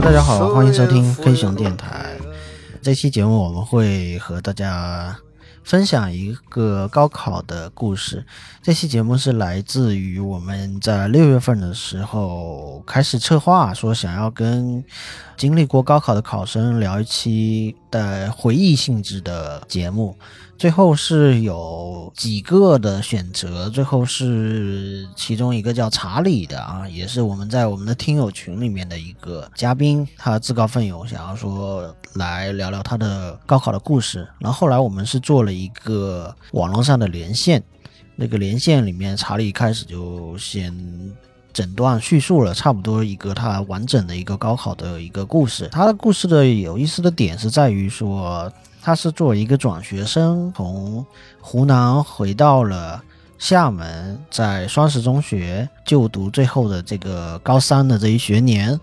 [0.00, 2.16] Hello，大家好，欢迎收听黑熊电台。
[2.80, 5.14] 这期节目我们会和大家
[5.62, 8.24] 分享一个高考的故事。
[8.62, 14.82] 这期节目是来自于我们在六月份的时候开始策划，说想要跟
[15.36, 20.16] 经历过高考的考生聊一期的回忆性质的节目。
[20.60, 34.28] 最后是有几个的选择，最后是其中一个叫查理的啊，也是我们在我们的听友群里面的一个嘉宾，他自告奋勇想要说来聊聊他的高考的故事。
[34.38, 37.62] 然后后来我们是做了一个网络上的连线，
[38.14, 40.76] 那个连线里面查理一开始就先
[41.54, 45.70] 整段叙述了差不多一个他完整的一个高考的一个故事。
[45.72, 48.52] 他的故事的有意思的点是在于说。
[48.82, 51.04] 他是作为一个转学生，从
[51.40, 53.02] 湖南回到了
[53.38, 58.78] 厦门，在双十中学就读最后的这个高三的这一学年。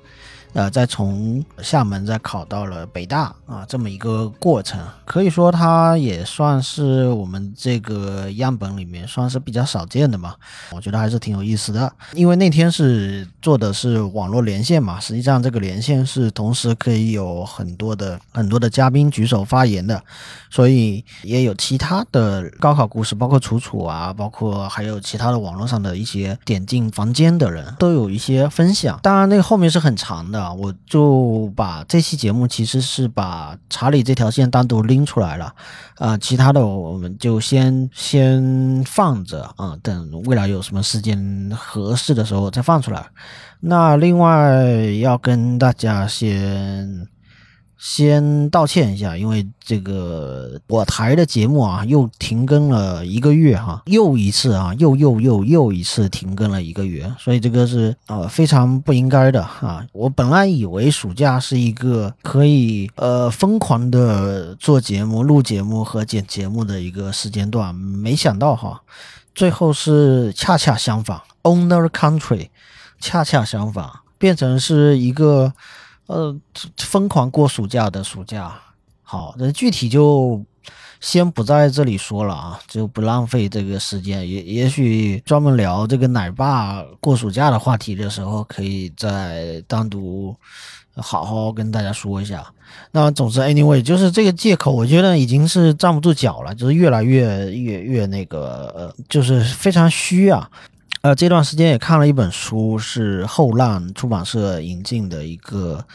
[0.58, 10.33] 呃，再从厦门再考到了北大啊，这么一个过程，可以说它也算是我们这个样本里面算是比较少见的嘛。
[10.72, 20.02] 我觉得还是挺有意思的，因为那天是做的是网络连线嘛，实际上这个连线是同时可以有很多的很多的嘉宾举手发言的，
[20.49, 28.99] 所以也有其他的高考故事，包括楚楚啊，包括还有其他的网络上的一些点进房间的人都有一些分享。
[29.03, 30.46] 当然，那个后面是很长的。
[30.53, 35.53] 我就把这期节目其实是把查理这条线单独拎出来了，
[35.97, 43.05] 啊，其他的我们就先先放着啊，等未来有什么时间合适的时候再放出来。
[43.59, 44.63] 那另外
[45.01, 47.07] 要跟大家先。
[47.77, 59.86] 先道歉一下，因为这个我台的节目啊，又停更了一个月哈，又一次啊，又又又又一次停更了一个月，所以这个是呃非常不应该的啊。
[59.93, 68.82] 我本来以为暑假是一个可以呃疯狂的做节目、录节目和剪节目的一个时间段，没想到哈，
[69.36, 72.48] 最后是恰恰相反，owner country，
[72.99, 73.87] 恰恰相反，
[74.17, 75.54] 变成是一个。
[76.07, 76.35] 呃，
[76.77, 78.59] 疯狂过暑假的暑假，
[79.03, 80.41] 好，那具体就
[80.99, 84.27] 先不在这里说了啊，就不浪费这个时间。
[84.27, 90.35] 也也许专门聊这个奶爸过暑假的话题的时候，可以再单独
[90.95, 92.45] 好好跟大家说一下。
[92.91, 100.49] 那总之，anyway，就是这个借口，我觉得已经是站不住脚了，就是越来越越越那个，就是非常虚啊。
[101.02, 105.85] 呃，这段时间也看了一本书，是后浪出版社引进的一个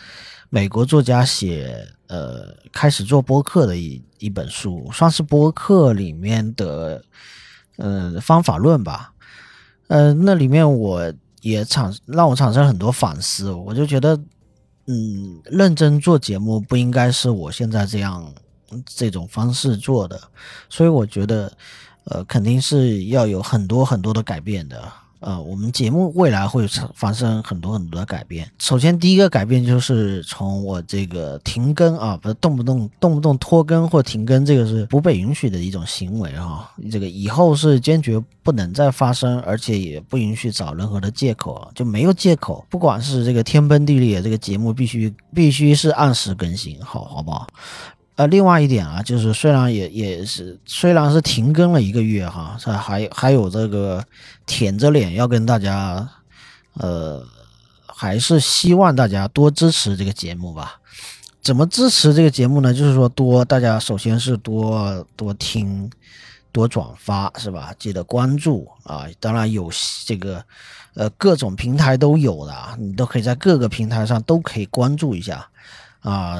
[0.49, 7.03] 美国作家写，呃，开始做播客的一一本书，算是播客里面的，
[7.77, 9.13] 呃，方法论吧。
[9.89, 14.17] 呃，那里面我也产让我产生很多反思，我就觉得，
[14.87, 18.33] 嗯，认真做节目不应该是我现在这样
[18.87, 20.19] 这种方式做的，
[20.71, 21.53] 所以我觉得，
[22.05, 24.93] 呃，肯定是要有很多很多的改变的。
[25.21, 28.51] 呃，我们节目未来会发生很多很多的改变。
[28.59, 36.69] 首先，第一个改变就是从我这个停更啊，不是动不动动不动拖更或停更，这个是不被允许的一种行为啊。
[36.91, 42.67] 这个以后是坚决不能再发生，而且也不允许找任何的借口，就没有借口。
[42.69, 47.47] 不管是这个天崩地裂，这个节目必须必须是按时更新，好好不好？
[48.17, 54.05] 呃，另外一点啊，就是虽然也也是虽然是停更了一个月哈，这还还有这个
[54.45, 56.07] 舔着脸要跟大家，
[56.75, 57.25] 呃，
[57.87, 60.79] 还是希望大家多支持这个节目吧。
[61.41, 62.73] 怎么支持这个节目呢？
[62.73, 65.91] 就是说多大家首先是多多听，
[66.53, 67.75] 多转发是吧？
[67.79, 69.71] 记得关注啊，当然有
[70.05, 70.45] 这个
[70.95, 75.49] 呃各种平台都有的，你都可以在各个平台上都可以关注一下。
[76.03, 76.37] 啊，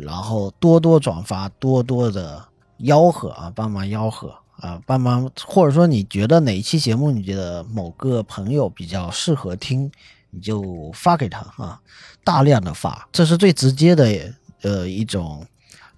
[0.00, 2.42] 然后多多转发，多多的
[2.78, 9.90] 吆喝啊，帮忙吆喝啊，帮忙，或者说你觉得哪一期节目你觉得某个朋友比较适合听，
[10.30, 11.80] 你就发给他啊，
[12.22, 14.32] 大量的发，这是最直接的
[14.62, 15.44] 呃一种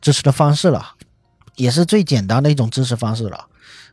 [0.00, 0.82] 支持的方式了，
[1.56, 3.46] 也是最简单的一种支持方式了。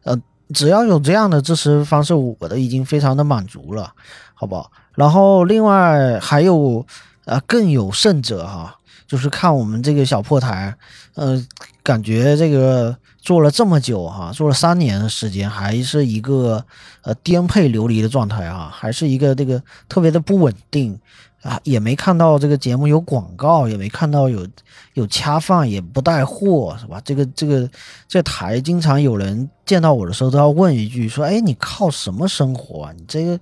[0.03, 0.17] 呃，
[0.53, 3.93] 只要有这样的支持方式，我都已经非常的满足了，
[4.33, 4.71] 好不好？
[4.95, 6.85] 然后另外还有
[7.25, 8.77] 啊，更有甚者哈。
[9.11, 10.73] 就是看我们这个小破台，
[11.15, 11.45] 呃，
[11.83, 16.63] 感觉这个做了这么久哈，做了三年的时间，还是一个
[17.01, 20.97] 呃颠沛流离的状态哈，还是一个这个特别的不稳定
[21.41, 24.47] 啊，也没看到这个节目有广告，也没看到有
[24.93, 27.01] 有恰饭，也不带货，是吧？
[27.03, 27.69] 这个这个
[28.07, 32.93] 这台经常有人见到我的时候都要问一句，说，哎，你靠什么生活啊？
[32.97, 33.37] 你这个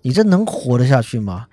[0.00, 1.44] 你这能活得下去吗？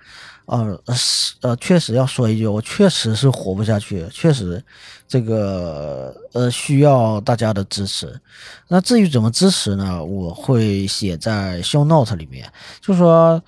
[0.46, 4.62] 呃是呃，确实要说一句，我确实是活不下去，确实
[5.08, 8.20] 这个呃需要大家的支持。
[8.68, 10.04] 那至于怎么支持呢？
[10.04, 12.50] 我会写在 show note 里面，
[12.80, 13.42] 就说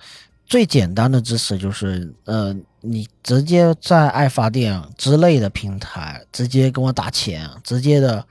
[0.45, 8.25] 最简单的支持就是呃，你直接在爱发电之类的平台直接给我打钱，直接的。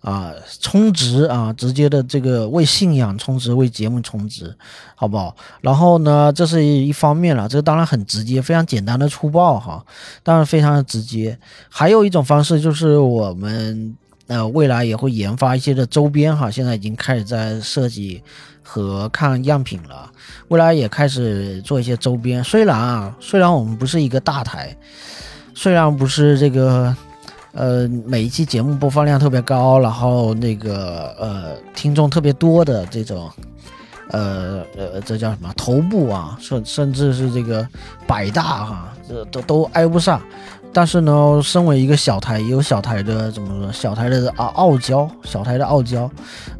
[0.00, 4.54] 啊，充值啊，直接的这个为信仰充值，为节目充值，
[4.94, 5.34] 好不好？
[5.60, 9.84] 然后呢，这是一方面了，这当然很直接，非常简单的粗暴哈，
[10.22, 11.36] 当然非常的直接。
[11.68, 13.96] 还有一种方式就是我们
[14.28, 18.22] 呃未来也会研发一些的周边哈，现在已经开始在设计
[18.62, 20.08] 和看样品了，
[20.46, 22.42] 未来也开始做一些周边。
[22.44, 24.76] 虽然啊，虽然我们不是一个大台，
[25.54, 26.96] 虽然不是这个。
[27.52, 33.28] 呃，每一期节目播放量特别高，然后那个呃听众特别多的这种，
[34.10, 37.66] 呃呃，这叫什么头部啊，甚甚至是这个
[38.06, 40.20] 百大哈，这都都挨不上。
[40.72, 43.72] 但是呢，身为一个小台，也有小台的怎么说？
[43.72, 46.08] 小台的啊傲娇，小台的傲娇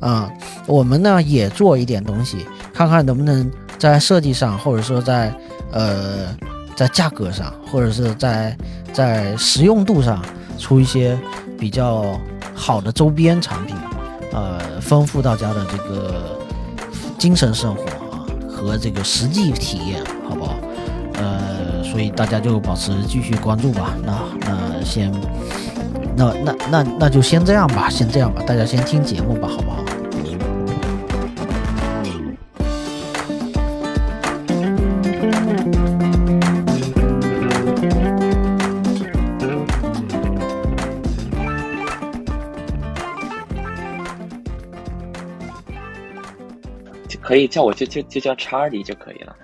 [0.00, 0.28] 啊，
[0.66, 3.48] 我们呢也做一点东西，看看能不能
[3.78, 5.32] 在设计上，或者说在
[5.70, 6.34] 呃
[6.74, 8.56] 在价格上，或者是在
[8.92, 10.24] 在实用度上。
[10.58, 11.18] 出一些
[11.58, 12.20] 比较
[12.54, 13.74] 好的周边产品，
[14.32, 16.38] 呃，丰富大家的这个
[17.16, 17.82] 精神生活
[18.14, 20.54] 啊和这个实际体验，好不好？
[21.14, 23.94] 呃，所以大家就保持继续关注吧。
[24.04, 25.12] 那那先，
[26.16, 29.78] 那那那那就先这样吧，先这样吧，大家先听节目吧，好不好？
[47.28, 49.36] 可以叫我就就就叫查理就可以了，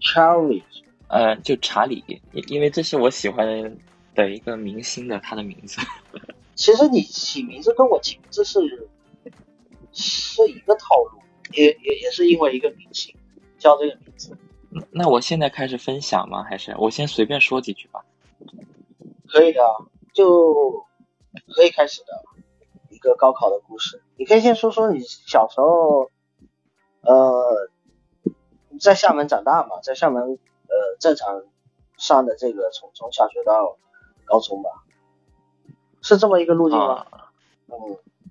[0.00, 0.64] 查理，
[1.08, 2.02] 呃，就查理，
[2.32, 3.46] 因因为这是我喜欢
[4.14, 5.78] 的一个明星的他的名字。
[6.56, 8.88] 其实你起名字跟我起名字是
[9.92, 11.20] 是一个套路，
[11.52, 13.14] 也也也是因为一个明星
[13.58, 14.34] 叫这个名字。
[14.90, 16.42] 那我现在开始分享吗？
[16.44, 18.06] 还是我先随便说几句吧？
[19.26, 19.60] 可以的，
[20.14, 20.86] 就
[21.54, 22.24] 可以开始的
[22.88, 24.02] 一个高考的故事。
[24.16, 26.10] 你可以先说说你小时候。
[28.80, 31.42] 在厦门长大嘛，在厦门呃正常
[31.96, 33.76] 上的这个从从小学到
[34.24, 34.70] 高中吧，
[36.00, 37.06] 是这么一个路径吗？
[37.68, 37.76] 嗯，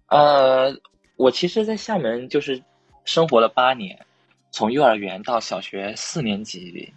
[0.07, 0.75] 呃，
[1.15, 2.63] 我其实，在厦门就是
[3.05, 4.05] 生活了八年，
[4.51, 6.93] 从幼儿园到小学四年级，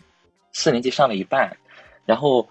[0.52, 1.56] 四年级上了一半，
[2.06, 2.48] 然后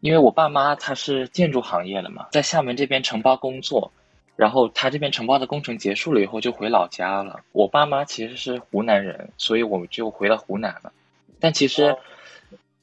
[0.00, 3.92] 因为我爸妈他是建筑行业的嘛，在厦门这边承包工作。
[4.38, 7.40] 然后他这边承包的工程结束了以后就回老家了。
[7.50, 10.92] 我爸妈其实是湖南人，所以我们就回了湖南了。
[11.40, 11.96] 但其实，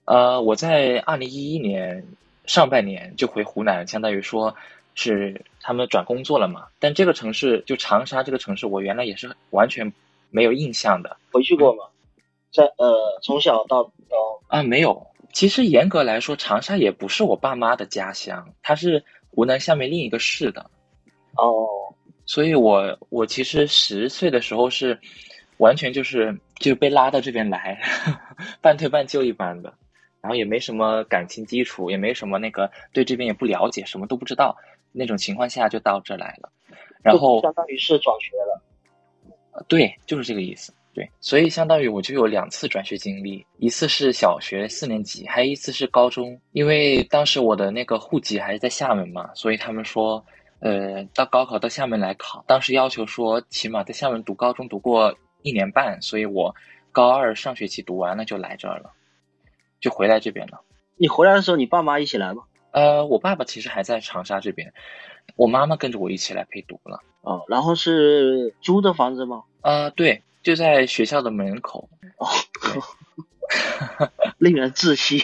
[0.04, 2.04] 呃，我在二零一一年
[2.46, 4.54] 上半年就回湖南，相当于说
[4.96, 6.66] 是他们转工作了嘛。
[6.78, 9.90] 但这个城市就长沙这个城市，我原来也是完全
[10.32, 11.16] 没有印象的。
[11.32, 11.86] 回去过吗？
[12.52, 15.08] 在呃，从小到到啊，没有。
[15.32, 20.70] 其实严格来说，长沙也不是我爸妈的家乡，它是湖南下面另一个市的。
[21.38, 21.68] 哦，
[22.26, 24.98] 所以我我其实十岁的时候是
[25.58, 27.80] 完全就是就被拉到这边来，
[28.62, 29.74] 半推半就一般的，
[30.22, 34.56] 然后也没什么感情基础，也没什么那个对这边也不了解，什么都不知道
[34.92, 36.50] 那种情况下就到这来了，
[37.02, 50.26] 然后相当于是转学了，对，就是这个意思，对，所以相当于我就有两次转学经历，一次是小学四年级，还有一次是高中，因为当时我的那个户籍还是在厦门嘛，所以他们说。
[50.60, 56.56] 呃，到高考到厦门来考，当时要求说起码在厦门读高中读过一年半，所以我
[56.92, 58.92] 高二上学期读完了就来这儿了，
[59.80, 60.62] 就回来这边了。
[60.98, 62.44] 你回来的时候，你爸妈一起来吗？
[62.72, 64.74] 呃，我爸爸其实还在长沙这边，
[65.36, 67.02] 我妈妈跟着我一起来陪读了。
[67.22, 69.44] 哦，然后是租的房子吗？
[69.62, 71.90] 啊，对，就在学校的门口。
[72.18, 72.28] 哦，
[74.38, 75.24] 令人窒息，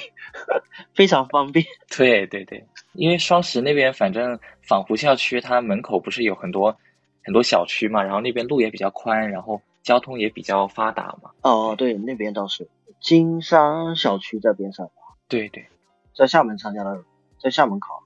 [0.94, 1.66] 非常方便。
[1.90, 2.66] 对对对。
[2.94, 6.78] 因为双十那边，反正仿湖校区，它门口不是有很多
[7.24, 11.32] 很多小区嘛，然后那边路也比较宽，然后交通也比较发达嘛。
[11.42, 12.68] 哦，对，那边倒是
[13.00, 14.90] 金山小区在边上。
[15.28, 15.66] 对对，
[16.14, 17.04] 在厦门参加的，
[17.42, 18.04] 在厦门考。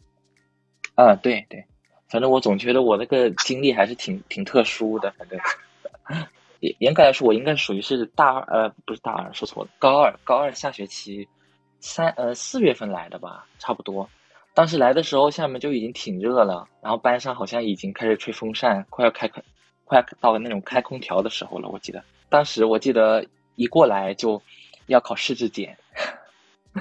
[0.94, 1.66] 啊，对对，
[2.08, 5.12] 反正我总觉得我那个经历还是挺挺特殊的。
[5.18, 5.40] 反正
[6.60, 11.28] 严严格来说，我应该属于是大二，呃，不是大二，说错了，高二高二下学期
[11.80, 14.08] 三呃四月份来的吧，差不多。
[14.56, 19.44] 当时来的时候，厦门就已经挺热了，然后班上好像已经开始吹风扇，快要开开，
[19.84, 21.68] 快要到了那种开空调的时候了。
[21.68, 24.42] 我记得当时，我记得一过来就
[24.88, 25.78] 要考试质检，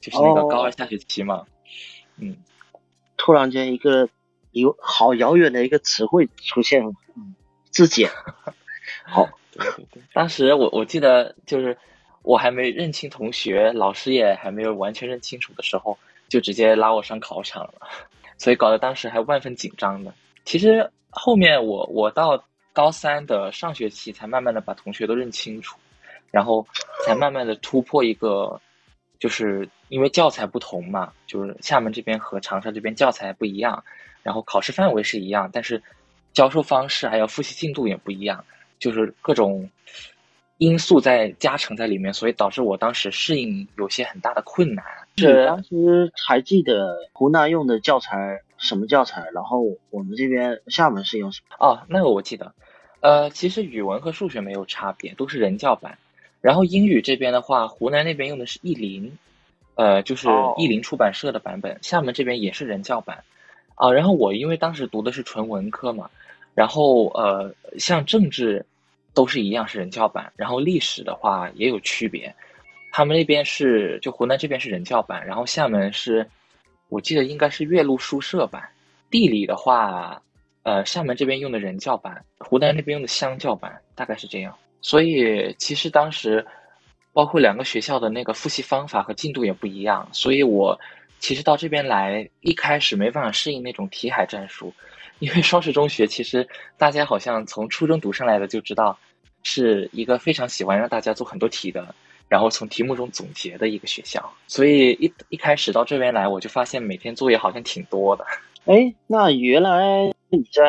[0.00, 1.46] 就是那个高二下学期嘛。
[2.16, 2.36] 嗯，
[3.16, 4.08] 突然间一个
[4.50, 6.92] 有好遥远的一个词汇出现了，
[7.70, 8.10] 质检。
[9.06, 11.78] 好，对对对，当时我我记得就是
[12.22, 15.96] 我还没认清同学，老师也还没有完全认清楚的时候，
[16.28, 17.74] 就直接拉我上考场了，
[18.38, 20.12] 所以搞得当时还万分紧张的。
[20.44, 25.78] 其实后面我我到高三的上学期才慢慢的把同学都认清楚，
[26.30, 26.66] 然后
[27.06, 28.60] 才慢慢的突破一个。
[29.20, 33.82] 就是因为教材不同嘛，就是厦门这边和长沙这边教材不一样，
[34.22, 35.82] 然后考试范围是一样，但是
[36.34, 38.44] 教授方式还有复习进度也不一样，
[38.78, 39.70] 就是各种
[40.58, 44.84] 因素在加成在里面，所以导致我当时适应有些很大的困难。
[45.16, 51.56] 是当时还记得湖南用的教材什么教材，然后我们这边厦门是用什么？
[51.58, 52.52] 哦，那个我记得，
[53.00, 55.98] 呃，其实语文和数学没有差别，都是人教版。
[56.40, 59.16] 然后英语这边的话，湖南那边用的是译林，
[59.76, 60.28] 呃，就是
[60.58, 61.78] 译林出版社的版本。
[61.82, 63.24] 厦门这边也是人教版，
[63.76, 66.10] 啊，然后我因为当时读的是纯文科嘛，
[66.54, 68.66] 然后呃，像政治
[69.14, 72.34] 都是一样是人教版，然后历史的话也有区别，
[72.96, 76.30] 他们那边是就湖南这边是人教版，然后厦门是，
[76.88, 78.62] 我记得应该是岳麓书社版。
[79.10, 80.22] 地理的话，
[80.62, 84.56] 呃，厦门这边用的人教版，湖南那边用的乡教版，大概是这样。
[84.80, 86.46] 所以其实当时，
[87.12, 90.78] 包括两个学校的那个复习方法和进度也不一样，所以我
[91.18, 94.72] 其实到这边来一开始没办法适应那种题海战术，
[95.18, 96.48] 因为双十中学其实
[96.78, 98.96] 大家好像从初中读上来的就知道，
[99.42, 101.92] 是一个非常喜欢让大家做很多题的，
[102.28, 108.24] 然后从题目中总结的一个学校，所以一一开始到这边来，我就发现每天作业好像挺多的。
[108.66, 110.62] 哎，那原来你在。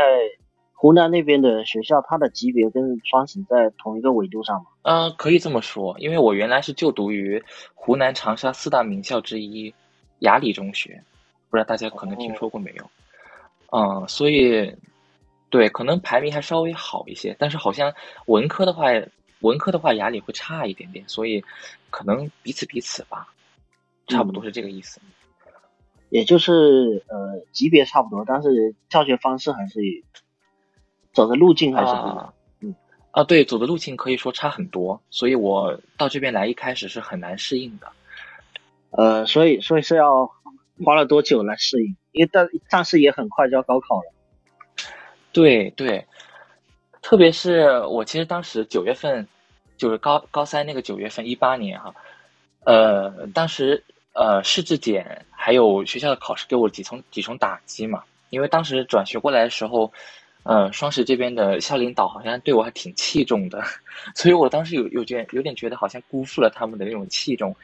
[0.78, 4.66] 湖南那边的学校，它的级别跟双省在同一个纬度上吗？
[4.84, 7.42] 嗯，可以这么说，因为我原来是就读于
[7.74, 9.74] 湖南长沙四大名校之一
[10.20, 11.02] 雅礼中学，
[11.50, 12.92] 不知道大家可能听说过没有？
[13.72, 14.76] 嗯，所以
[15.50, 17.92] 对，可能排名还稍微好一些，但是好像
[18.28, 18.90] 文科的话，
[19.46, 21.44] 文科的话雅礼会差一点点，所以
[21.90, 23.34] 可能彼此彼此吧，
[24.08, 25.00] 差不多是这个意思。
[26.10, 29.80] 也就是呃，级别差不多，但是教学方式还是。
[31.16, 32.76] 走的路径还是不，嗯
[33.12, 37.88] 啊，对，走的路径可以说差很多，所以我到这边来一开始是很难适应的，
[38.90, 40.30] 呃，所以所以是要
[40.84, 41.96] 花了多久来适应？
[42.12, 44.14] 因为但但是也很快就要高考了，
[45.32, 46.06] 对对，
[47.02, 49.26] 特别是我其实当时九月份
[49.78, 51.94] 就是高高三那个九月份，一八年哈，
[52.64, 59.92] 呃，当时呃试质检还有学校的考试给我几重几重打击嘛，因为当时转学过来的时候。
[60.48, 63.64] 嗯，双十这边的校领导好像对我还挺器重的，
[64.14, 67.56] 所以我当时有有觉有点觉得好像辜负了他们的那种器重，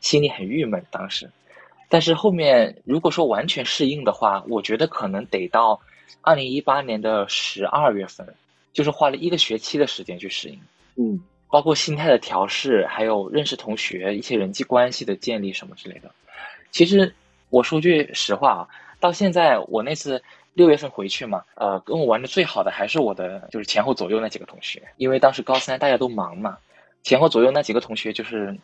[0.00, 0.82] 心里很郁闷。
[0.90, 1.30] 当时，
[1.90, 5.78] 但是后面如果说完全适应的话，我觉得可能得到
[6.22, 8.26] 二零一八年的十二月份，
[8.72, 10.58] 就是花了一个学期的时间去适应。
[10.96, 11.20] 嗯，
[11.52, 16.10] 包括心态的调试，还有认识同学、一些人际关系的建立什么之类的。
[16.72, 17.14] 其实
[17.50, 18.68] 我说句实话啊，
[18.98, 20.20] 到现在我那次。
[20.54, 26.58] 六月份回去嘛，呃，跟我玩的最好的还是我的，就是前后左右那几个同学，因为当时高三大家都忙嘛，
[27.02, 28.54] 前后左右那几个同学就是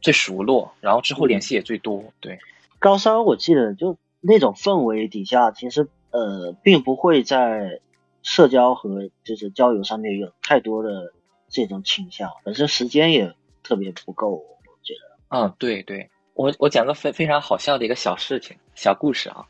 [0.00, 2.02] 最熟络，然后之后联系也最多。
[2.18, 2.40] 对，
[2.80, 7.78] 高三我记得就那种氛围底下，其实呃，并不会在
[8.24, 11.12] 社交和就是交友上面有太多的
[11.48, 15.18] 这种倾向，本身时间也特别不够，我觉得。
[15.28, 19.46] 嗯，对对，我我讲个非非常好笑的一个小事情、小故事啊，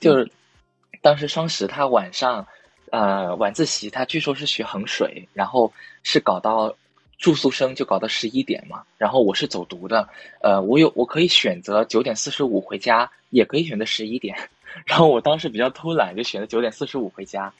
[0.00, 0.30] 就是。
[1.02, 2.46] 当时双十他晚上，
[2.90, 6.76] 呃，晚自习他据说是学衡水，然后是搞到
[7.16, 8.84] 住宿生就搞到十一点嘛。
[8.98, 10.06] 然后我是走读的，
[10.42, 14.36] 呃，我有我可以选择九点四十五回家，也可以选择十一点。
[14.84, 17.50] 然后我当时比较偷懒，就选择九点四十五回家。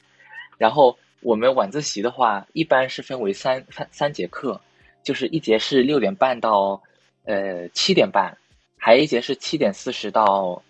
[0.59, 4.59] 然后我们晚自习的话，一般是分为三三三节课，
[5.03, 6.81] 就是一节是六点半到
[7.25, 8.37] 呃七点半，
[8.77, 10.61] 还有一节是七点四十到。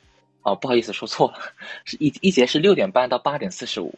[0.44, 1.38] 哦，不好意思，说错了，
[1.86, 3.94] 是一一节是六点半到八点四十五，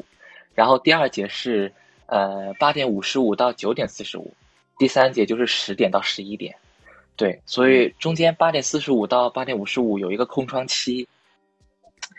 [0.53, 1.71] 然后第二节是
[2.05, 4.33] 呃八点五十五到九点四十五，
[4.77, 6.53] 第三节就是十点到十一点，
[7.15, 11.07] 对，所以中间八点四十五到八点五十五有一个空窗期，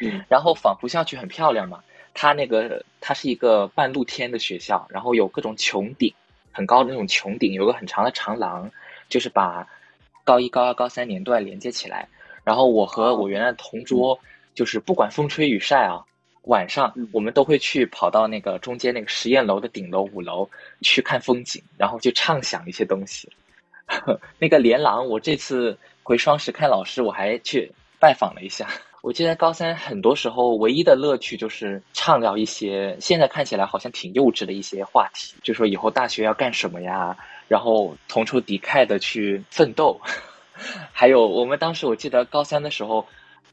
[0.01, 6.15] 嗯，然后仿佛校区很漂亮嘛，它那个它是一个半露天的学校，然后有各种穹顶，
[6.53, 8.71] 很高的那种穹顶，有个很长的长廊，
[9.09, 9.69] 就是把
[10.23, 12.09] 高一、高二、高三年段连接起来。
[12.45, 14.19] 然后我和我原来的同桌，
[14.55, 16.05] 就是不管风吹雨晒啊，
[16.43, 20.49] 晚上我们都会去跑到那个中间那个实验楼的顶楼五楼
[20.81, 23.29] 去看风景，然后就畅想一些东西。
[24.39, 28.69] 那个连廊，我这次回双十看老师，我还去拜访了一下。
[29.05, 37.15] 我记得高三很多时候唯一的乐趣就是畅聊一些现在看起来好像挺幼稚的一些话题，就说以后大学要干什么呀，
[37.47, 40.01] 然后同仇敌忾的去奋斗。
[40.91, 43.05] 还有我们当时我记得高三的时候，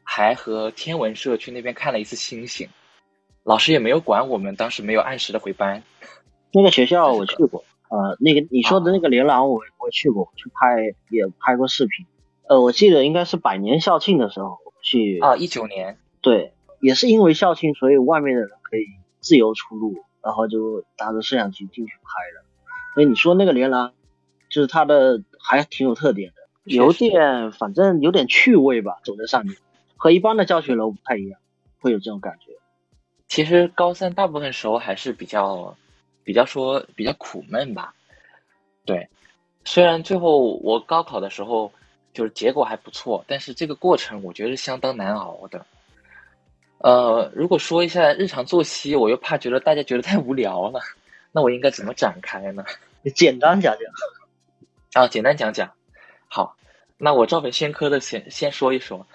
[0.02, 2.66] 还和天文社去那边看了一次星星，
[3.44, 5.82] 老师也没有管我们，当时没有按时的回班。
[6.50, 12.06] 那个学校我去过，呃，那个你说的那个连廊我我去过，去拍也拍过视频。
[12.48, 14.61] 呃，我记得应该是百年校庆的时候。
[14.82, 18.86] 去啊，一九年，对，也是因为校庆，所以外面的人可以
[19.20, 22.44] 自由出入，然后就拿着摄像机进去拍了。
[22.94, 23.94] 所以你说那个连廊，
[24.50, 29.56] 就是它的还挺有特点的，有点反正有点趣味吧，走在上面，
[29.96, 31.40] 和一般的教学楼不太一样，
[31.80, 32.52] 会有这种感觉。
[33.28, 35.76] 其实高三大部分时候还是比较，
[36.24, 37.94] 比较说比较苦闷吧。
[38.84, 39.08] 对，
[39.64, 41.72] 虽然最后我高考的时候。
[42.12, 45.64] 就是结果还不错，但是这个过程我觉得是相当难熬的。
[46.78, 50.80] 呃，如果说一下日常作息，我又怕觉得大家觉得太无聊了，
[51.30, 52.64] 那我应该怎么展开呢？
[53.14, 55.02] 简单讲讲。
[55.02, 55.72] 啊，简单讲讲。
[56.28, 56.56] 好，
[56.98, 59.06] 那我照本宣科的先先说一说。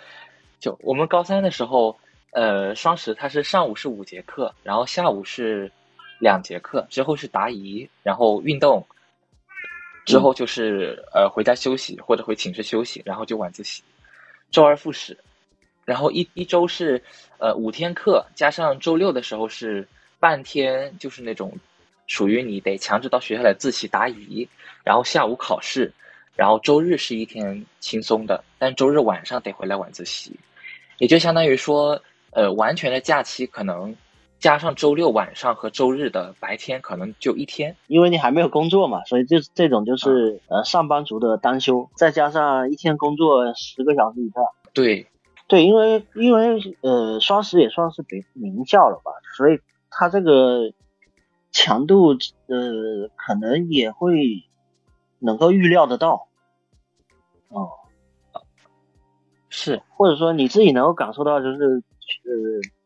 [0.59, 1.99] 就我们高三的时候，
[2.31, 5.71] 呃，双十它是上午是五节课，然后下午是
[6.19, 8.85] 两节课，之后是答疑，然后运动。
[10.07, 13.83] 之后就是呃回家休息或者回寝室休息，然后就晚自习，
[14.49, 15.17] 周而复始，
[15.83, 17.03] 然后一一周是
[17.39, 19.85] 呃五天课，加上周六的时候是
[20.17, 21.51] 半天，就是那种
[22.07, 24.47] 属于你得强制到学校来自习答疑，
[24.85, 25.91] 然后下午考试，
[26.37, 30.31] 然后周日是一天轻松的，但周日晚上得回来晚自习，
[30.99, 33.93] 也就相当于说呃完全的假期可能。
[34.39, 44.43] 加上周六晚上和周日的白天，可能就一天，因为你还没有工作嘛，所以这这种就是呃上班族的单休，再加上一天工作十个小时以上。
[44.73, 45.07] 对，
[45.47, 50.71] 对，因为因为呃双十也算是北名校了吧，所以它这个
[51.51, 52.09] 强度
[52.45, 54.43] 呃可能也会
[55.17, 56.27] 能够预料得到。
[57.49, 57.71] 哦，
[59.49, 62.76] 是，或者说你自己能够感受到，就是呃。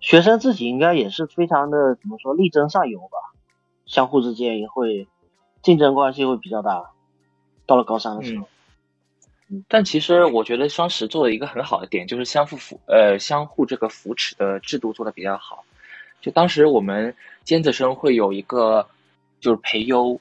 [0.00, 3.18] 学生自己应该也是非常的怎么说力争上游吧，
[3.84, 5.06] 相互之间也会
[5.62, 6.90] 竞争关系会比较大。
[7.66, 8.48] 到了高三的时候，
[9.48, 15.64] 嗯，但其实我觉得双十做了一个很好的点就是相互扶呃相互这个扶持的制度做的比较好。
[16.20, 18.88] 就当时我们尖子生会有一个
[19.38, 20.18] 就是培优，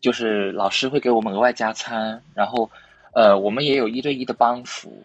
[0.00, 2.70] 就是老师会给我们额外加餐，然后
[3.12, 5.02] 呃我们也有一对一的帮扶，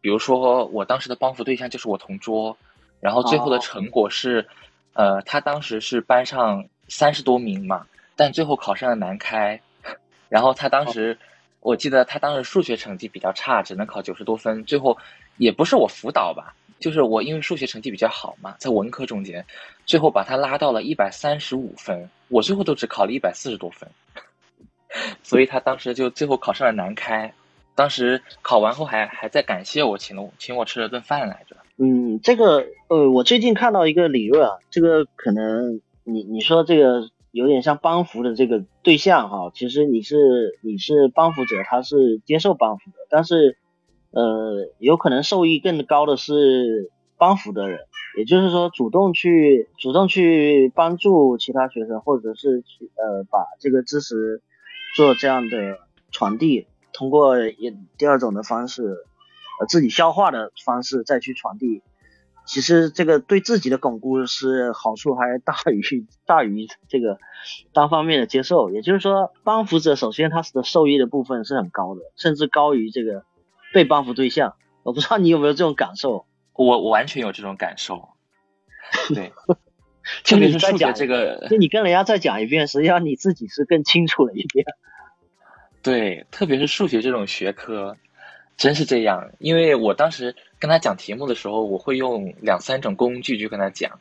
[0.00, 2.56] 比如说我当时的帮扶对象就是我同桌。
[3.04, 4.48] 然后最后的成果是，
[4.94, 7.86] 呃，他当时是班上三十多名嘛，
[8.16, 9.60] 但最后考上了南开。
[10.30, 11.18] 然后他当时，
[11.60, 14.64] 我记得他当时数学成绩比较差，只能考九十多分。
[14.64, 14.96] 最后
[15.36, 19.44] 也不是我辅导吧，就是我因为数学成绩比较好嘛，在文科中间，
[19.84, 22.08] 最后把他拉到了一百三十五分。
[22.28, 23.86] 我最后都只考了一百四十多分，
[25.22, 27.34] 所以他当时就最后考上了南开。
[27.74, 31.54] 当时考完后还还在感谢我，请了请我吃了顿饭来着。
[31.76, 43.56] 嗯，这个呃，我最近看到一个理论啊，这个可能你你说这个有点像帮扶的这个对象哈，其实你是你是帮扶者，他是接受帮扶的，但是
[44.12, 47.80] 呃，有可能受益更高的是帮扶的人，
[48.16, 54.40] 也就是说主动去主动去帮助其他学生，或者是去呃把这个知识
[54.94, 55.78] 做这样的
[56.12, 59.04] 传递，通过一第二种的方式。
[59.60, 61.82] 呃，自己消化的方式再去传递，
[62.46, 65.82] 其实这个对自己的巩固是好处还大于
[66.26, 67.18] 大于这个
[67.72, 68.70] 单方面的接受。
[68.70, 73.24] 也就是说，帮扶者首先他的受益的部分是很高的，甚至高于这个
[73.72, 74.54] 被帮扶对象。
[74.82, 76.26] 我不知道你有没有这种感受？
[76.52, 78.10] 我我完全有这种感受。
[79.14, 79.32] 对，
[80.24, 84.66] 特别是数学这个，就你跟人家再讲一遍，实际上你自己是更清楚了一遍。
[85.82, 87.96] 对，特别是数学这种学科。
[88.56, 93.98] 真是这样，因为我当时跟他讲题目的时候，我会用两三种工具去跟他讲，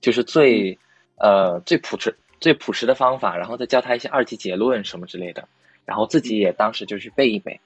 [0.00, 0.78] 就是最
[1.16, 5.46] 呃最朴实最朴实的方法，然后再教他一些二级结论什么之类的，
[5.84, 7.60] 然后自己也当时就去背一背。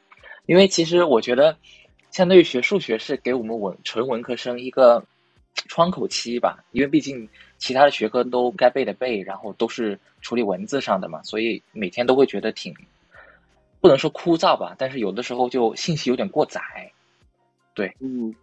[0.46, 1.56] 因为其实我觉得，
[2.10, 5.02] 相对于学数学是给我们文纯文科生一个
[5.68, 12.74] 窗口期吧，因为毕竟其他的学科都该背的背，然后都是处理文字上的嘛，所以每天都会觉得挺。
[13.84, 16.62] 不能说枯燥吧，但是有的时候就信息有点过载。
[17.74, 18.34] 对，嗯，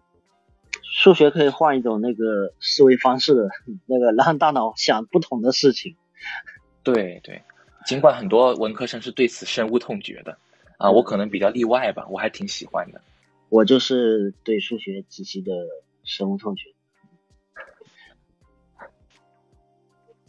[0.83, 3.49] 数学可以换一种那个思维方式的，
[3.87, 5.97] 那个让大脑想不同的事情。
[6.83, 7.41] 对对，
[7.87, 10.37] 尽管很多文科生是对此深恶痛绝的
[10.77, 13.01] 啊，我可能比较例外吧，我还挺喜欢的。
[13.49, 15.53] 我就是对数学极其的
[16.03, 16.69] 深恶痛绝，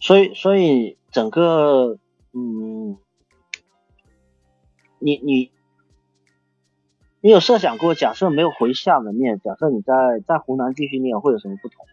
[0.01, 1.99] 所以所以整个
[2.33, 2.97] 嗯，
[5.03, 5.51] 你你
[7.21, 9.93] 你有设想过，假设没有回厦门念，假设你在
[10.27, 11.87] 在湖南继续念，会有什么不同？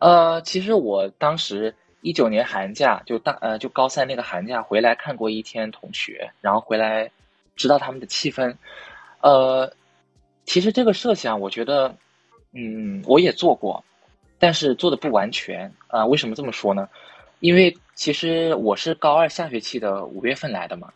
[0.00, 7.10] 呃，其实我当时一九年寒假就大呃就高三那个寒假回来看过一天同学，然后回来
[7.56, 8.54] 知道他们的气氛，
[9.20, 9.72] 呃，
[10.44, 11.94] 其实这个设想我觉得，
[12.52, 13.84] 嗯，我也做过，
[14.38, 16.06] 但是做的不完全啊。
[16.06, 16.88] 为什么这么说呢？
[17.40, 20.92] 因为其实我是高二下学期的五月份来的嘛，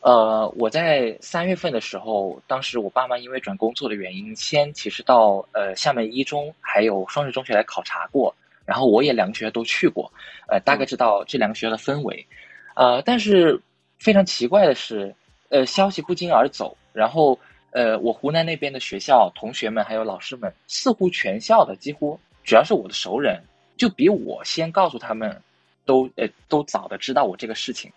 [0.00, 8.34] 呃，我在三月份的时候，当时我爸妈因为转工作的原因，先其实到呃厦门一中还有双十中学来考察过。
[8.64, 10.12] 然后我也两个学校都去过，
[10.48, 12.26] 呃，大概知道这两个学校的氛围，
[12.74, 13.56] 呃，但是
[13.96, 15.14] 非常奇怪的是，
[15.50, 17.38] 呃，消息不胫而走，然后
[17.70, 23.40] 呃，我湖南那边的学校同学们还有老师们，似乎全校的几乎只要是我的熟人，
[23.76, 25.40] 就比我先告诉他们，
[25.84, 27.88] 都呃都早的知道我这个事情，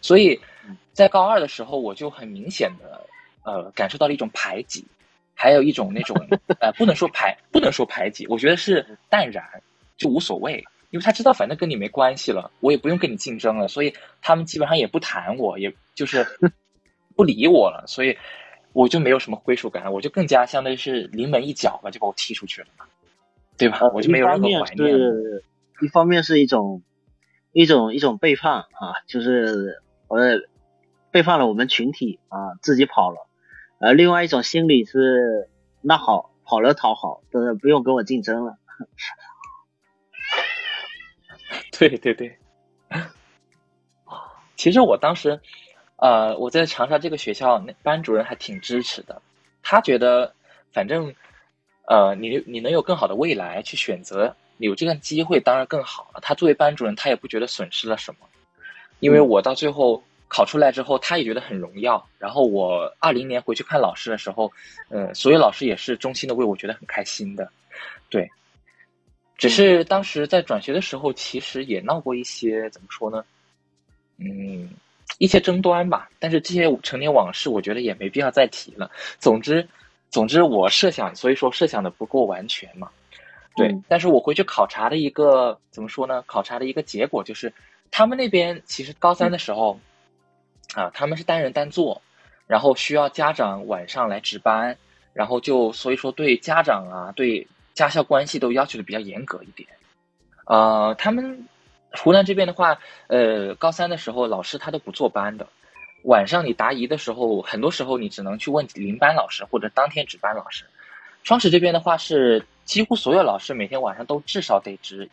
[0.00, 0.40] 所以
[0.92, 3.00] 在高二的时候，我就很明显的
[3.44, 4.84] 呃感受到了一种排挤，
[5.34, 6.16] 还有一种那种
[6.60, 9.44] 呃不能说排不能说排挤，我觉得是淡然。
[9.96, 10.54] 就无所谓，
[10.90, 16.26] 因为他知道反正跟你没关系了，我也不用跟你竞争了，所以他们基本上也不谈我，也就是
[17.14, 18.18] 不理我了，所以
[18.72, 22.66] 我就没有什么归属感，我就更加相当于是临门一脚吧，就把我踢出去了，
[23.56, 23.78] 对吧？
[23.94, 24.98] 我就没有任何怀念。
[25.80, 26.82] 一方面是一种
[27.52, 30.18] 一种一种背叛啊，就是我
[31.14, 33.28] 背叛了我们群体啊，自己跑了，
[33.78, 35.48] 呃，另外一种心理是
[35.80, 38.58] 那好跑了讨好，是不用跟我竞争了。
[41.78, 42.36] 对对对，
[44.56, 45.40] 其实我当时，
[45.94, 49.22] 呃，我在长沙这个学校，那班主任还挺支持的。
[49.62, 50.34] 他觉得，
[50.72, 51.14] 反正，
[51.86, 56.18] 呃，你你能有更好的未来去选择，有这个机会当然更好了。
[56.20, 58.26] 他作为班主任，他也不觉得损失了什么，
[58.98, 60.02] 因为我到最后
[60.34, 62.04] 考出来之后，他也觉得很荣耀。
[62.18, 64.50] 然后我二零年回去看老师的时候，
[64.88, 67.48] 呃，所有老师也是衷心的为我觉得很开心的，
[68.10, 68.28] 对。
[69.38, 73.24] 只是当时在转学的时候，其实也闹过一些怎么说呢？
[74.18, 74.70] 嗯，
[75.18, 76.08] 一些争端吧。
[76.18, 78.90] 但是这些成年往事，我觉得也没必要再提了。
[79.20, 79.64] 总之，
[80.10, 82.90] 总之我设想，所以说设想的不够完全嘛。
[83.56, 86.24] 对，但是我回去考察的一个怎么说呢？
[86.26, 87.52] 考察的一个结果就是，
[87.92, 89.78] 他们那边其实高三的时候，
[90.74, 92.00] 啊，他们是单人单坐，
[92.46, 94.76] 然后需要家长晚上来值班，
[95.12, 97.46] 然后就所以说对家长啊，对。
[97.74, 99.68] 家校关系都要求的比较严格一点，
[100.46, 101.48] 呃，他们
[101.90, 105.48] 湖南这边的话，呃，高三的时候老师他都不坐班的，
[106.04, 110.64] 晚上你答疑的时候，很多时候你只能去问临班老师或者当天值班老师。
[111.24, 115.10] 双十这边的话是几乎所有老师每天晚上都至少得值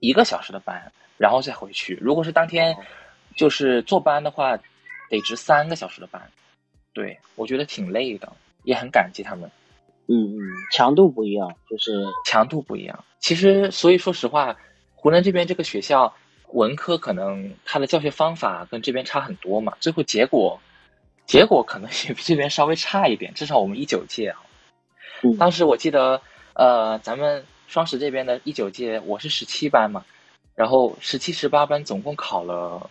[0.00, 1.98] 一个小时的班，然后再回去。
[2.00, 2.74] 如果是当天
[3.36, 4.58] 就是坐班的话，
[5.08, 6.22] 得值三个小时的班。
[6.92, 8.32] 对我觉得挺累的，
[8.64, 9.50] 也很感激他们。
[10.06, 10.40] 嗯嗯，
[10.72, 11.92] 强度不一样，就是
[12.24, 13.04] 强度不一样。
[13.20, 14.56] 其实，所以说实话，
[14.94, 16.14] 湖南这边这个学校
[16.52, 19.74] 文科可能它的教学方法跟这边差很多嘛。
[19.80, 20.58] 最后结果，
[21.26, 23.34] 结果可能也比这边稍微差一点。
[23.34, 24.40] 至少我们一九届啊，
[25.38, 26.22] 当时我记得，
[26.54, 30.04] 呃，咱们双十这边的一九届，我是十七班嘛，
[30.54, 32.88] 然后十七、十八班总共考了，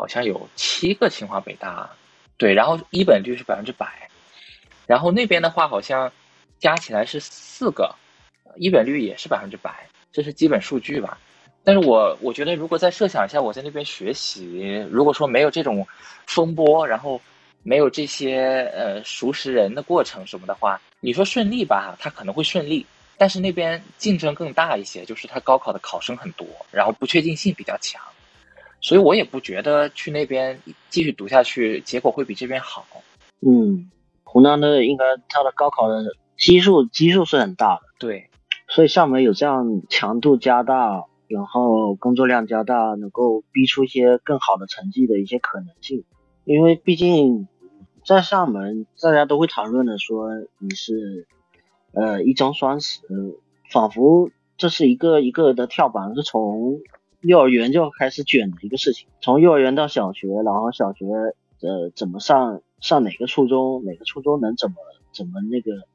[0.00, 1.90] 好像有七个清华北大，
[2.38, 3.86] 对，然后一本率是百分之百，
[4.86, 6.10] 然后那边的话好像。
[6.60, 7.90] 加起来是四个，
[8.56, 11.18] 一本率也是百分之百，这是基本数据吧。
[11.64, 15.88] 但是我我觉得，如果再设想一下，我在那边学习，如果说没有这种
[16.26, 17.18] 风波，然后
[17.62, 22.84] 没有这些呃熟识人的过程什么的话，你说顺利吧，他可能会顺利。
[23.16, 28.02] 但是那边竞争更大一些，就是他高考的考生很多，然后不确定性比较强，
[28.80, 32.86] 所以我也不觉得去那边继续读下去，结果会比这边好。
[33.40, 33.90] 嗯，
[34.24, 36.04] 湖南的应该他的高考的。
[36.38, 38.30] 基数基数是很大的，对，
[38.66, 46.02] 所以厦门有这样强度加大，然后工作量加大，能够逼出一些更好的成绩的一些可能性。
[46.44, 47.46] 因为毕竟
[48.06, 51.26] 在厦门，大家都会谈论的说你是
[51.92, 53.02] 呃一中双十，
[53.70, 56.80] 仿佛这是一个一个的跳板，是从
[57.20, 61.06] 幼儿园就开始卷的一个事情，从幼儿园到小学，然后小学
[61.60, 64.76] 呃怎么上上哪个初中，哪个初中能怎么
[65.12, 65.86] 怎么那个。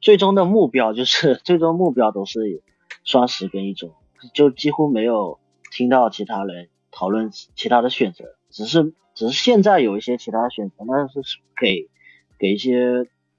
[0.00, 2.62] 最终的目标就是，最终目标都是
[3.04, 3.92] 双十跟一中，
[4.32, 5.38] 就几乎没有
[5.70, 11.20] 听到其他人讨论其他的选择，只是只是现在有一些其他选择，那是
[11.60, 11.90] 给
[12.38, 12.78] 给一些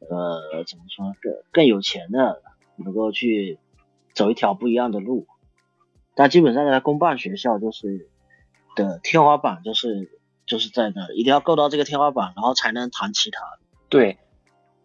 [0.07, 2.43] 呃怎么说更更有钱的
[2.75, 3.57] 能够去
[4.13, 5.25] 走一条不一样的路。
[6.13, 8.09] 但基本上在公办学校就是
[8.75, 13.41] 的天花板就是就是在那，一定要够到这个天花板，然后才能谈其他。
[13.87, 14.17] 对，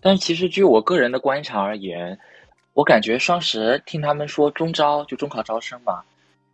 [0.01, 2.19] 但是其实据我个人的观察而言，
[2.75, 6.05] 我感觉双十听他们说中招就中考招生嘛，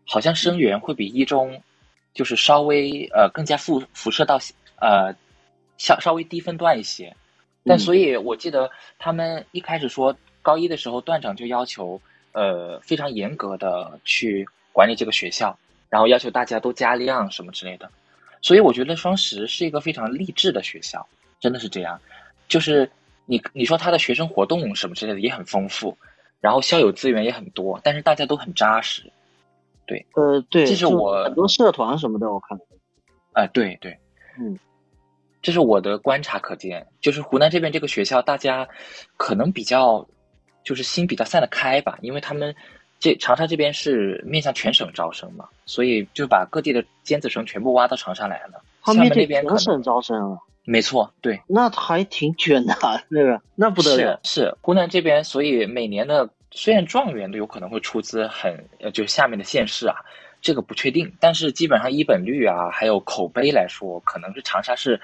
[0.07, 1.63] 好像生源会比一中
[2.15, 4.39] 就是稍微呃更加辐辐射到
[4.81, 5.15] 呃
[5.77, 7.15] 稍稍微低分段一些。
[7.65, 12.01] 但所以我记得他们一开始说高一的时候段长就要求
[12.33, 14.49] 呃非常严格的去。
[14.73, 15.57] 管理这个学校，
[15.89, 17.91] 然后要求大家都加量什么之类的，
[18.41, 21.07] 所以我觉得双十是一个非常励志的学校，
[21.39, 22.01] 真的是这样。
[22.49, 22.91] 就是
[23.27, 25.97] 你你说他的学生活动什么之类的也很丰富，
[26.41, 29.03] 然后校友资源也很多，但是大家都很扎实。
[29.87, 32.59] 对，呃，对，这是我很多社团什么的，我看。
[33.33, 33.99] 啊，对对，
[34.39, 34.59] 嗯，
[35.43, 38.67] 这是我的观察可见，就是湖南这边这个学校，大家
[39.17, 40.07] 可能比较
[40.65, 42.55] 就是心比较散得开吧，因为他们。
[43.03, 48.63] 这长沙这边是面向全省招生嘛，所以就把各地的尖子生全部挖到长沙来了。
[48.81, 50.39] 他们这边全省招生啊？
[50.65, 51.41] 没错，对。
[51.49, 52.77] 那还挺卷的，
[53.09, 54.21] 那个那不得了。
[54.23, 59.97] 是是，湖南这边，所以每年的虽然状元都有可能会出资很，呃，就下面的县市啊，
[60.41, 65.01] 这个不确定，但是基本上一本率啊，还有口碑来说，可能是长沙是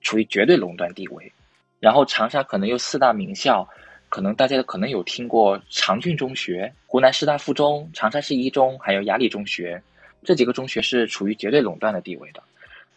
[0.00, 1.32] 处于绝对垄断地位。
[1.80, 3.68] 然后长沙可能有四大名校。
[4.12, 9.82] 可能大家可能有听过长郡中学、湖南师大附中、长沙市一中，还有雅礼中学，
[10.22, 12.42] 这几个中学是处于绝对垄断的地位的。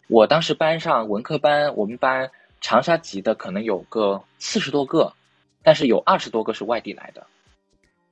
[0.09, 5.13] 我当时班上文科班，我们班长沙籍的可能有个四十多个，
[5.63, 7.25] 但是有二十多个是外地来的。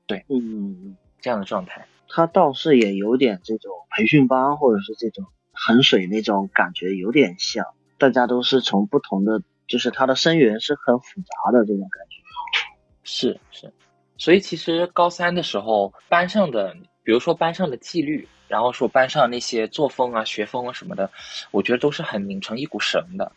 [0.08, 7.66] 对，嗯，这样的状态，他倒是也有点这种培训班或者是这种衡水那种感觉，有点像，
[7.98, 12.23] 大家都是从不同的，就是他的生源是很复杂的这种感觉。
[13.04, 13.72] 是是，
[14.18, 21.12] 所以其实高三的时候，班上的，比如说班上的纪律，然后说班上那些作风啊、学风啊什么的，
[21.52, 23.32] 我觉得都是很拧成一股绳的。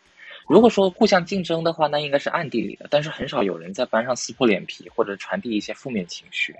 [0.47, 6.55] 如果说互相竞争的话，那应该是暗地里的，但是很少有人在班上撕破脸皮或者传递一些负面情绪，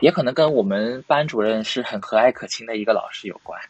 [0.00, 3.60] 也可能跟我们班主任是很和蔼可亲的一个老师有关。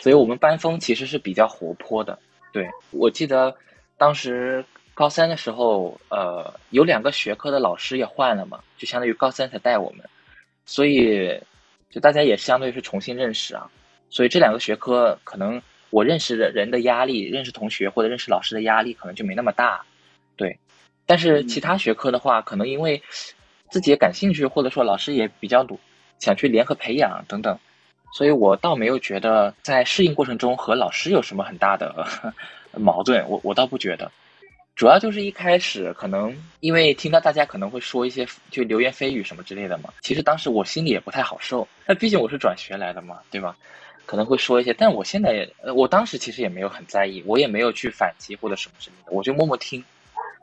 [0.00, 2.16] 所以我们班风其实是比较活泼的。
[2.52, 3.56] 对我记得
[3.98, 4.64] 当时。
[4.94, 10.04] 高三的时候，呃，有两个学科的老师也换了嘛，就相当于高三才带我们，
[10.66, 11.40] 所以
[11.90, 13.70] 就大家也相对是重新认识啊。
[14.10, 19.82] 所以这两个学科，可能我认识的人的压力，认识同学或者认识老师的压力，可能就没那么大，
[20.36, 20.58] 对。
[21.06, 23.02] 但是其他学科的话，可能因为
[23.70, 25.80] 自己也感兴趣，或者说老师也比较努，
[26.18, 27.58] 想去联合培养等等，
[28.14, 32.06] 所以我倒没有觉得在适应过程中和老师有什么很大的
[32.76, 34.12] 矛盾，我我倒不觉得。
[34.74, 41.68] 主要就是一开始可能因为听到大家可能会说一些就流言蜚语什么之类的嘛，其实当时我心里也不太好受。
[41.86, 43.56] 那毕竟我是转学来的嘛，对吧？
[44.06, 49.84] 可能会说一些，但我现在我当时其实也没有很在意，我也没有去反击或者什么之类的，我就默默听。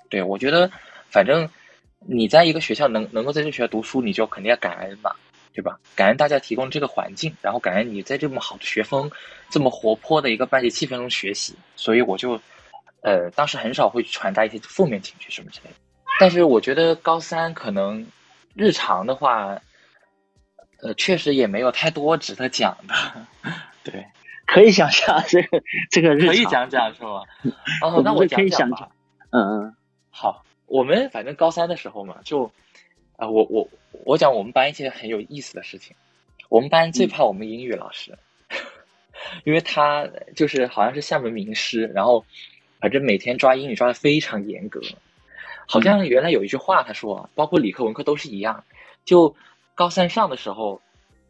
[0.10, 0.72] 对我觉得，
[1.10, 1.50] 反正
[2.00, 5.12] 你在一个学校能能够在这学校读书，你就肯定要感恩嘛，
[5.54, 5.78] 对吧？
[5.96, 9.12] 感恩大家提供这个环境，然后感恩你在这么好的学风、
[9.50, 12.39] 这么活泼的一个班级气氛中学习，所以我就。
[13.02, 15.76] 呃，当时很少会传达一些负面情绪什么之类的，
[16.20, 18.06] 但是我觉得高三可能
[18.54, 19.62] 日常的话，
[20.82, 22.94] 呃，确实也没有太多值得讲的。
[23.86, 24.06] 对，
[24.46, 27.24] 可以想象这个这个日常可以讲讲是吗？
[27.82, 28.90] 哦，那我讲讲吧。
[29.32, 29.76] 嗯嗯，
[30.10, 32.52] 好，我们反正高三的时候嘛，就
[33.16, 33.70] 啊，我我
[34.04, 35.96] 我讲我们班一些很有意思的事情。
[36.50, 38.18] 我们班最怕我们英语老师，
[39.46, 42.26] 因为他就是好像是厦门名师，然后。
[42.80, 44.82] 反正每天抓英语抓的非常严格，
[45.68, 48.63] 好像原来有一句话，他说，包括理科文科都是一样，
[49.06, 49.36] 就
[49.76, 50.82] 高三上的时候，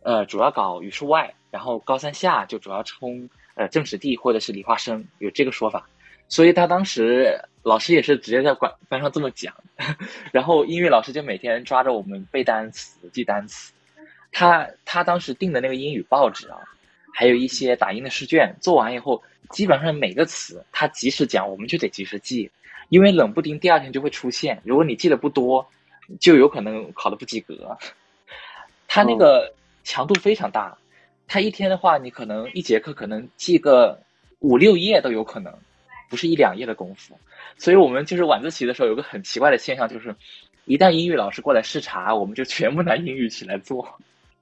[0.04, 5.88] 呃，主要搞语数外，然后高三下就主要冲呃政史地或者是理化生，有这个说法。
[6.28, 9.56] 所以他当时老师也是直接在管班上这么讲，
[10.32, 13.74] 然后英语老师就每天抓着我们背单词、记单词。
[14.32, 16.60] 他他当时订的那个英语报纸啊，
[17.14, 19.22] 还有一些打印的试卷，做完以后。
[19.52, 22.52] 基本上每个词他及时讲，我们就得及时记，
[22.90, 24.62] 因为冷不丁第二天就会出现。
[24.64, 25.68] 如果你记得不多，
[26.20, 27.76] 就有可能考的不及格。
[28.88, 29.52] 他那个
[29.84, 30.78] 强度非常大，
[31.28, 34.00] 他一天的话，你可能一节课可能记个
[34.38, 35.52] 五六页都有可能，
[36.12, 37.18] 不是一两页的功夫。
[37.58, 40.16] 所以我们就是晚自习的时候有个很奇怪的现象，就是
[40.66, 44.00] 一旦英语老师过来视察，我们就全部拿英语起来做。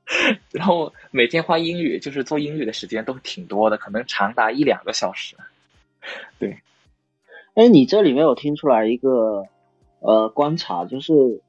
[0.52, 5.36] 然后每天花英语就是做英语的时间都挺多的，可能长达一两个小时。
[6.40, 6.60] 对，
[7.56, 9.48] 哎，你这里面有听出来一个
[10.00, 11.42] 呃观察，就是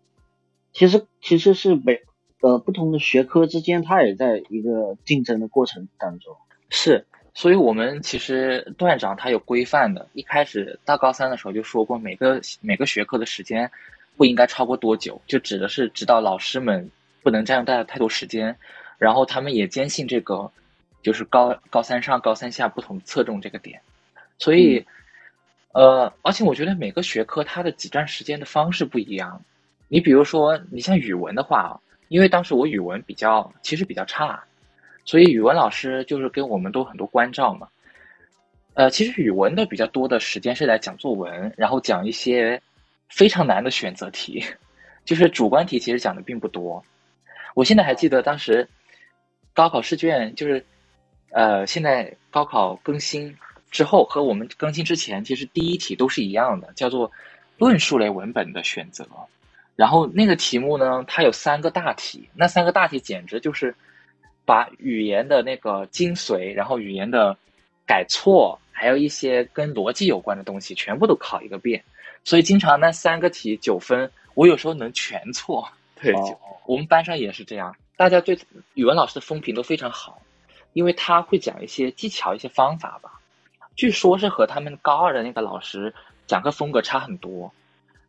[0.73, 2.01] 其实其实是每
[2.41, 6.37] 呃不同的学科之间，它也在一个竞争的过程当中。
[6.71, 13.71] 是，所以我们其实段长他有规范的，一开始到高三的时候就说过，每个每个学科的时间
[14.17, 16.91] 不应该超过多久，就指的是指导老师们
[17.23, 18.57] 不能占用大家太多时间，
[18.99, 20.51] 然后他们也坚信这个
[21.03, 23.81] 就是高高三上高三下不同侧重这个点，
[24.39, 24.85] 所以
[25.73, 29.43] 呃，而且我觉得每个学科它的挤占时间的方式不一样，
[29.89, 34.43] 你比如说你像语文的话，因为当时我语文比较其实比较差。
[35.05, 37.67] 所以语文老师就是给我们都很多关照嘛，
[38.75, 42.61] 呃，其实语文的比较多的时间是来讲作文，然后讲一些
[43.09, 44.45] 非常难的选择题，
[45.07, 46.85] 就是主观题其实讲的并不多。
[47.59, 48.69] 我现在还记得当时
[49.53, 50.65] 高考试卷就是，
[51.31, 53.37] 呃，现在高考更新
[53.69, 57.11] 之后和我们更新之前，其实第一题都是一样的，叫做
[57.57, 59.05] 论述类文本的选择。
[59.75, 63.75] 然后那个题目呢，它有三个大题，那三个大题简直就是。
[64.49, 67.37] 把语言的那个精髓，然后语言的
[67.87, 71.85] 改错，还有一些跟逻辑有关的东西，全部都考一个遍。
[72.25, 75.69] 所以经常那三个题九分，我有时候能全错。
[76.01, 76.15] 对，
[76.67, 78.39] 我们班上也是这样，大家对
[78.75, 80.21] 语文老师的风评都非常好，
[80.73, 83.21] 因为他会讲一些技巧、一些方法吧。
[83.77, 85.95] 据说是和他们高二的那个老师
[86.27, 87.53] 讲课风格差很多。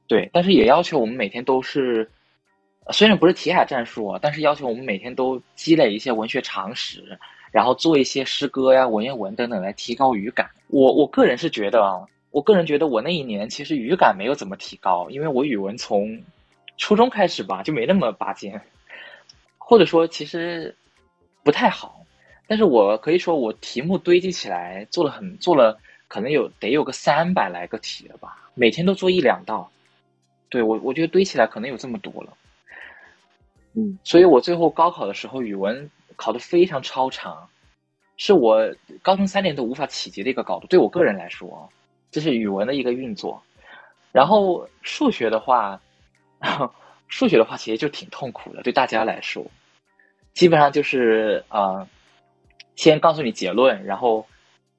[0.08, 2.10] 对，但是也要求我们每天都是。
[2.91, 7.19] 虽然不是题海战术啊，但是要求我们每天都积累一些文学常识，
[7.52, 10.49] 然后做一些诗歌呀、文言文等等来提高语感。
[10.69, 16.19] 我我个人是觉得啊，我个人觉得我那一年其实语感没有怎么提高，因为我语文从
[16.79, 18.59] 初中开始吧就没那么拔尖，
[19.59, 20.75] 或者说其实
[21.43, 22.03] 不太好。
[22.47, 29.69] 但是我可以说我题目堆积起来做了很做了，可能有得有个三百来个题了吧，每天都做一两道。
[30.49, 32.33] 对我我觉得堆起来可能有这么多了。
[33.75, 37.47] 嗯，所以我最后高考的时候，语文考得非常超长，
[38.17, 40.65] 是我高中三年都无法企及的一个高度。
[40.65, 41.69] 对我个人来说，
[42.09, 43.43] 这是语文的一个运作。
[44.11, 45.79] 然后数学的话，
[47.08, 49.45] 数学的话其实就挺痛苦的，对大家来说，
[50.34, 51.88] 基本上就是啊，
[52.75, 54.25] 先告诉你结论，然后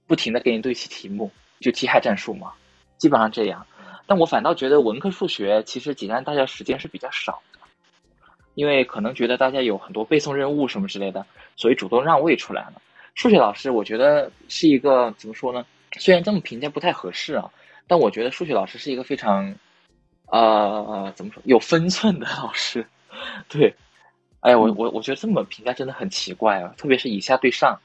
[0.07, 2.53] 不停的给你对齐题目，就题海战术嘛，
[2.99, 3.66] 基本上这样。
[4.07, 7.61] 但我反倒觉得文科数学其实挤占大家时间是比较少的。
[8.55, 11.25] 因为可能觉得大家有很多背诵任务什么之类的，
[11.57, 12.83] 所以主动让位出来了。
[13.14, 15.64] 数学老师，我觉得是一个怎么说呢？
[15.99, 17.51] 虽然这么评价不太合适啊，
[17.87, 19.55] 但我觉得数学老师是一个非常，
[20.30, 22.86] 呃，怎么说有分寸的老师。
[23.48, 23.74] 对，
[24.40, 27.78] 哎呀，我我我觉得这么评价真的很奇怪啊，特别是以下对上。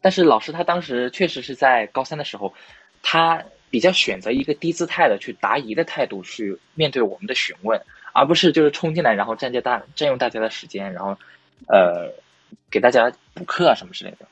[0.00, 2.52] 但是老师他当时确实是在高三的时候，
[3.02, 7.80] 他比较选择一个低姿态的去答疑的态度去面对我们的询问。
[8.12, 11.16] 而不是就是冲进来，然后占据大占用大家的时间，然后，
[11.68, 12.12] 呃，
[12.68, 14.26] 给大家补课啊什么之类的。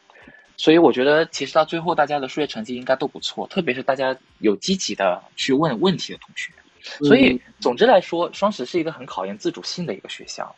[0.56, 6.52] 所以我觉得，其实到最后，大家的数学成绩应该都不错，特别是大家有积极的去问问题的同学。
[6.82, 10.54] 所以，总之来说，双十是一个很考验自主性的一个学校。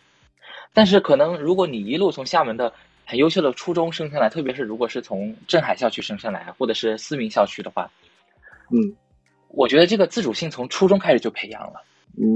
[0.72, 2.72] 但是，可能如果你一路从厦门的
[3.04, 7.90] 很优秀的初中升上来，特别是如果是从镇海校区升上来，或者是思明校区的话，
[8.70, 8.94] 嗯，
[9.48, 11.82] 我觉得这个自主性从初中开始就培养了。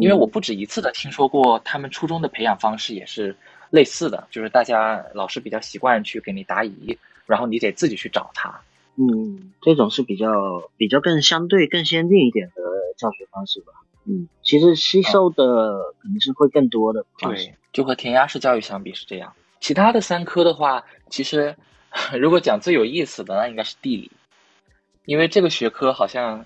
[0.01, 3.37] 因为我不止一次的听说过，他们初中的培养方式也是
[3.71, 8.61] 类似的，就是大家老师比较习惯去给你答疑，然后你得自己去找他。
[8.97, 12.63] 嗯，这种是比较比较更相对更先进一点的
[12.97, 13.73] 教学方式吧。
[14.05, 17.05] 嗯，其实吸收的肯定是会更多的。
[17.19, 19.33] 对，就和填鸭式教育相比是这样。
[19.61, 21.57] 其他的三科的话，其实
[22.21, 24.11] 如果讲最有意思的，那应该是地理，
[25.05, 26.45] 因为这个学科好像。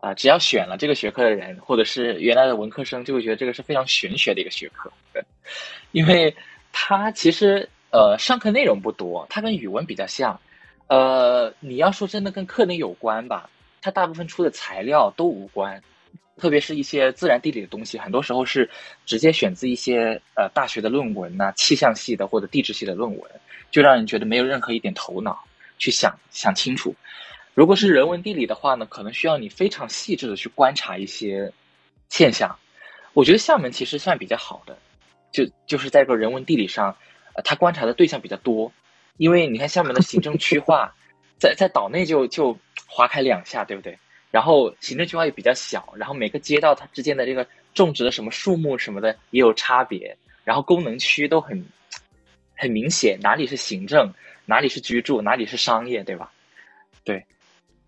[0.00, 5.24] 啊，只要选了这个学科的人，或者是原来的文科生，就会觉得这个是非常玄学的一个学科，对，
[5.92, 6.36] 因为
[6.72, 10.38] 它其实呃上课内容不多，它跟语文比较像，
[10.86, 13.48] 呃，你要说真的跟课内有关吧，
[13.80, 15.82] 它大部分出的材料都无关，
[16.36, 18.68] 特别是一些自然地理的东西，很多时候是
[19.06, 23.30] 直接选自一些呃大学的论文呐，气象系的或者地质系的论文，
[23.70, 25.42] 就让人觉得没有任何一点头脑
[25.78, 26.94] 去想想清楚。
[27.54, 31.52] 如果是人文地理的话呢，可能需要你非常细致的去观察一些
[32.08, 32.58] 现象。
[33.12, 34.76] 我觉得厦门其实算比较好的，
[35.32, 36.96] 就就是在个人文地理上，
[37.34, 38.72] 呃，他观察的对象比较多。
[39.16, 40.92] 因为你看厦门的行政区划，
[41.38, 42.56] 在在岛内就就
[42.86, 43.98] 划开两下，对不对？
[44.30, 51.64] 然后行政区划也比较小，然后每个街道它之间的这个种植的什么树木什么的也有差别，然后功能区都很
[52.56, 54.10] 很明显，哪里是行政，
[54.44, 56.32] 哪里是居住，哪里是商业，对吧？
[57.04, 57.24] 对。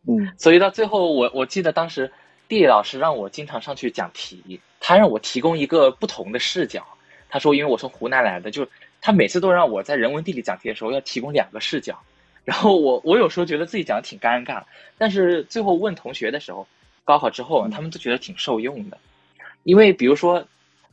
[0.09, 2.12] 嗯，所以到最后，我我记得当时
[2.47, 6.87] 地理老师让我经常上去讲题，他让我提供一个不同的视角。
[7.29, 8.64] 他说，因为我从湖南来的，就
[9.07, 12.03] 他每次都让我在人文地理讲题的时候要提供两个视角。
[12.45, 14.65] 然后我我有时候觉得自己讲的挺尴尬，
[14.99, 16.67] 但是最后问同学的时候，
[17.05, 18.99] 高考之后他们都觉得挺受用的，
[19.63, 20.45] 因为比如说，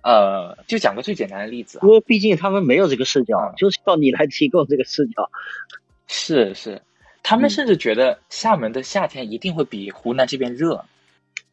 [0.04, 5.32] 呃，就讲个最简单的例子，因为毕竟他们没有这个视角，就是要你来提供这个视角。
[6.08, 6.84] 是是，
[7.24, 10.86] 他们甚至觉得厦门的夏天一定会比湖南这边热。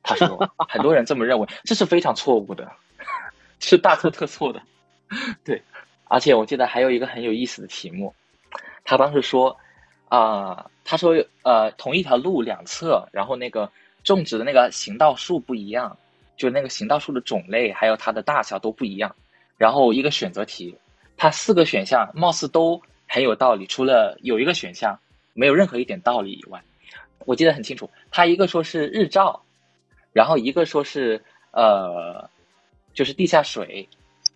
[0.02, 2.70] 他说， 很多人这么认为，这是非常错误的，
[3.60, 4.60] 是大错特错的。
[5.42, 5.62] 对，
[6.10, 8.12] 而且我记得还有一个很有意思的题目，
[8.84, 9.56] 他当时说。
[10.10, 13.70] 啊，他说，呃，同一条路两侧，然后那个
[14.02, 15.96] 种植的那个行道树不一样，
[16.36, 19.14] 就那个行道树的种类还有它的大小都不一样。
[19.56, 20.76] 然后一个选择题，
[21.16, 24.98] 它四个选项貌似都很有道理，除了有一个选项
[25.32, 26.60] 没有任何一点道理以外，
[27.24, 27.88] 我记得很清楚。
[28.10, 29.40] 他一个说是日照，
[30.12, 32.28] 然后一个说是呃，
[32.94, 33.88] 就是地下水，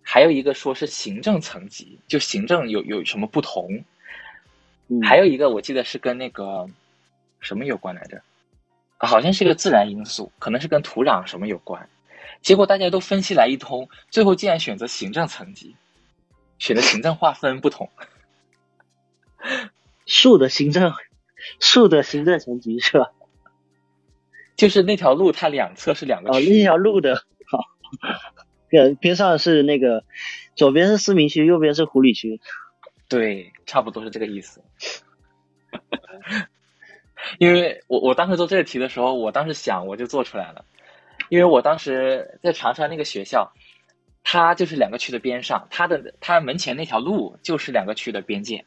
[0.07, 3.83] 还有一个说是行政层级，就行政有有什么不同。
[5.03, 6.69] 还有一个我记得是跟那个
[7.39, 8.21] 什么有关来着，
[8.99, 11.89] 好像是一个自然因素，可能是跟土壤什么有关。
[12.41, 15.75] 结果大家都分析来一通，最后竟然选择行政层级，
[16.59, 17.89] 选择行政划分不同。
[20.05, 20.93] 树的行政，
[21.59, 23.09] 树的行政层级是吧？
[24.55, 27.15] 就是那条路，它两侧是两个哦，那条路的
[27.47, 27.59] 好，
[28.69, 30.03] 边边上是那个，
[30.55, 32.39] 左边是思明区，右边是湖里区。
[33.07, 34.63] 对，差不多是这个意思。
[37.39, 40.65] 因为我我当时做这个题的时候，我当时想我就做出来了。
[41.29, 43.51] 因为我当时在长沙那个学校，
[44.23, 48.63] 它就是两个区的边上，它的它门前那条路就是两个区的边界。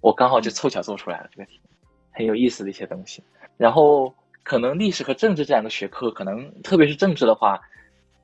[0.00, 1.60] 我刚好就凑巧做出来了这个题，
[2.10, 3.22] 很有意思的一些东西。
[3.56, 7.60] 然后可能历史和政治这两个学科，可能特别是政治的话，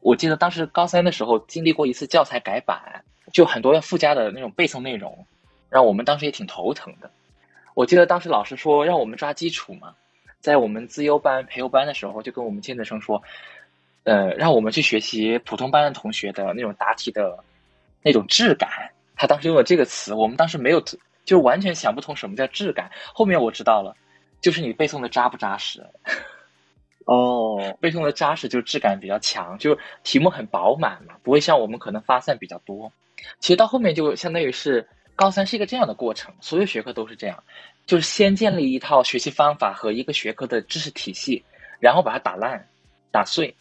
[0.01, 3.05] 我记得当时高三的时候经历过一次教材改版。
[3.31, 5.27] 就很多要附加的那种背诵内容，
[5.69, 7.11] 让我们当时也挺头疼的。
[7.75, 9.95] 我记得当时老师说让我们抓基础嘛，
[10.41, 13.23] 在我们资优班、培优班的时候，就跟我们尖子生说，
[14.05, 17.39] 呃，让我们去学习普通班的同学的那种答题的
[18.03, 18.71] 那种质感。
[19.15, 20.83] 他当时用了这个词，我们当时没有，
[21.27, 22.91] 就完全想不通什么叫质感。
[23.13, 23.95] 后面我知道了，
[24.41, 25.85] 就是你背诵的扎不扎实。
[27.09, 32.93] 哦，背诵的扎实就质感比较强，就题目很饱满嘛，不会像我们可能发散比较多。
[33.41, 34.87] 其实到后面就相当于是
[35.17, 37.43] 高三是一个这样的过程，所有学科都是这样，
[37.87, 41.43] 就是先建立一套学习方法和一个学科的知识体系，
[41.81, 42.69] 然后把它打烂、
[43.11, 43.55] 打碎，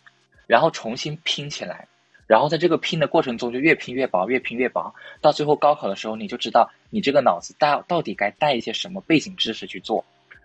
[0.46, 1.88] 然后重新拼起来，
[2.28, 10.04] 然后在这个拼的过程中就越拼越薄，越拼越薄，到最后高考的时候你就知道你这个脑子到到底该带一些什么背景知识去做，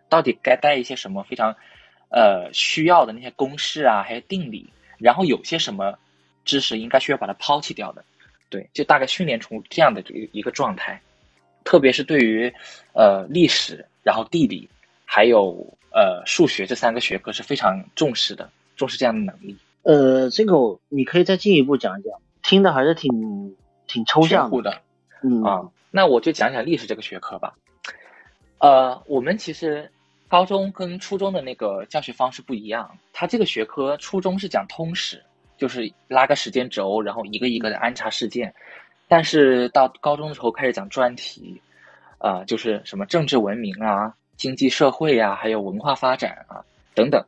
[0.09, 1.57] 到底该带一些什么非常
[2.13, 5.99] 呃需要的那些公式啊，还有定理，然后有些什么
[6.45, 8.05] 知识应该需要把它抛弃掉的。
[8.49, 11.01] 对，就大概训练出这样的一一个状态，
[11.65, 12.53] 特别是对于
[12.93, 14.69] 呃历史、然后地理，
[15.07, 19.57] 还有呃数学这三个学科是非常重视的，重视这样的能力。
[19.85, 23.57] 呃，这个你可以再进一步讲一讲，听的还是挺
[23.87, 24.83] 挺抽象的。
[25.23, 27.55] 嗯啊，那我就讲讲历史这个学科吧。
[28.59, 29.91] 呃，我们其实
[30.33, 35.23] 高中跟初中的那个教学方式不一样，它这个学科初中是讲通史。
[35.59, 38.53] 就是拉个时间轴，然后一个一个的安插事件，
[39.07, 41.61] 但是到高中的时候开始讲专题，
[42.19, 46.65] 啊，就是什么政治文明啊、经济社会啊，还有文化发展啊
[46.95, 47.25] 等等，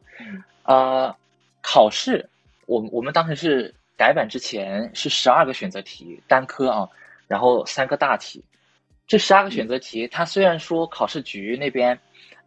[0.64, 1.14] 啊，
[1.60, 2.28] 考试，
[2.66, 6.88] 我我们当时是改版之前是十二个选择题单科啊，
[7.28, 8.42] 然后三个大题，
[9.06, 11.96] 这十二个选择题，它虽然说考试局那边、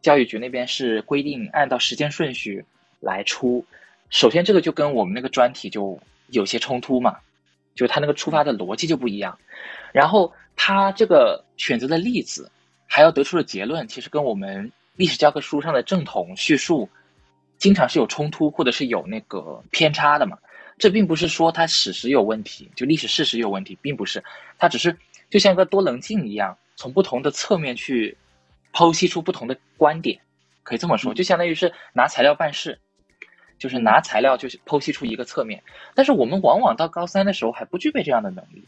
[0.02, 2.64] 教育局那边是规定按照时间顺序
[3.00, 3.66] 来出。
[4.10, 7.18] 首先，这个就跟我们那个专题就有些冲突嘛，
[7.76, 9.38] 就是它那个出发的逻辑就不一样。
[9.92, 12.50] 然后，它这个选择的例子，
[12.86, 16.90] 还要得出的结论，其实跟我们历史教科书上的正统叙述，
[17.58, 20.38] 经常是有冲突或者是有那个偏差的嘛。
[20.78, 24.24] 这并不是说它史实有问题，就历史事实有问题，并不是。
[24.58, 24.96] 它只是
[25.30, 28.16] 就像一个多棱镜一样，从不同的侧面去
[28.74, 30.20] 剖析出不同的观点，
[30.64, 32.80] 可以这么说，就相当于是拿材料办事。
[33.60, 35.64] 就是拿材料就是剖析出一个侧面，
[35.96, 38.64] 但是我们往往到高三的时候还不具备这样的能力，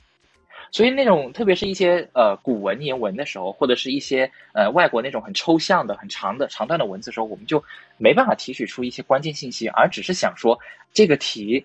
[0.72, 7.64] 所以那种特别是一些呃古文言文的时候，或者是一些呃外国那种很抽象的、很长的长段的文字的时候，我们就
[7.97, 10.58] 没办法提取出一些关键信息，而只是想说
[10.91, 11.64] 这个题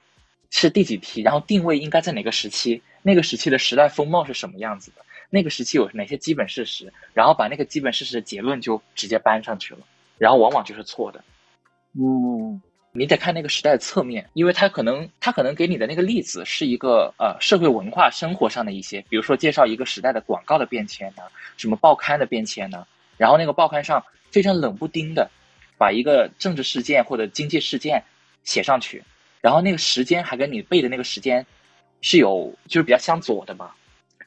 [0.51, 5.03] 是第几题，然后定位应该在哪个时期，那个时期的时代风貌是什么样子的，
[5.35, 9.81] 那个时期有哪些基本事实，然后把那个基本事实的结论就直接搬上去了。
[10.17, 11.25] 然后往往就是错的。
[11.99, 12.63] 嗯，
[12.93, 21.25] 你得看那个时代的侧面，因为他可能他可能给你的那个例子是一个呃社会文化生活上的一些，比如说介绍一个时代的广告的变迁呢，
[21.57, 25.29] 什么报刊的变迁呢，然后那个报刊上非常冷不丁的
[25.77, 28.05] 把一个政治事件或者经济事件
[28.45, 29.03] 写上去，
[29.41, 31.45] 然后那个时间还跟你背的那个时间
[32.03, 33.73] 是有就是比较相左的嘛，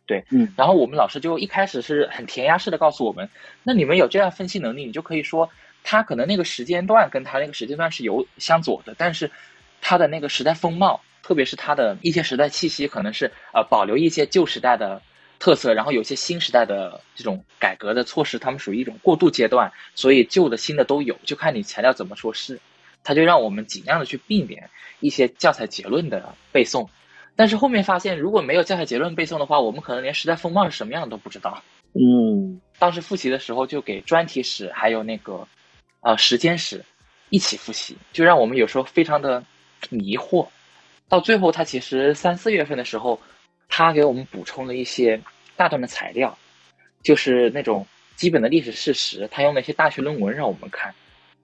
[0.08, 3.30] 对，嗯，然后我们老师就一开始是很填鸭式的告诉我们，
[3.62, 5.50] 那你们有这样分析能力，你就可以说。
[5.90, 9.32] 他可能那个时间段跟他那个时间段是有相左的，但是
[9.80, 15.02] 他的那个时代风貌，特别是他的一些时代气息，可能是呃保留一些旧时代的
[15.40, 22.60] 特色，然后有些新时代的这种改革的措施，他们属于一种过渡阶段，所以旧的新的都有，就看你材料怎么说是。
[23.02, 26.90] 他就让我们尽量的去避免一些教材结论的背诵，
[27.38, 31.64] 但是后面发现如果没有教材结论背诵的话，我们可能连时代风貌是什么样的都不知道。
[31.94, 35.48] 嗯，当时复习的时候就给专题史还有那个。
[36.02, 36.86] 呃，时间史
[37.32, 39.44] 一起复习，就让我们有时候非常的
[39.90, 40.48] 迷惑。
[41.10, 43.20] 到最后，他其实三四月份的时候，
[43.68, 45.20] 他给我们补充了一些
[45.58, 46.38] 大段的材料，
[47.04, 47.86] 就是那种
[48.16, 49.28] 基本的历史事实。
[49.30, 50.94] 他用那些大学论文让我们看，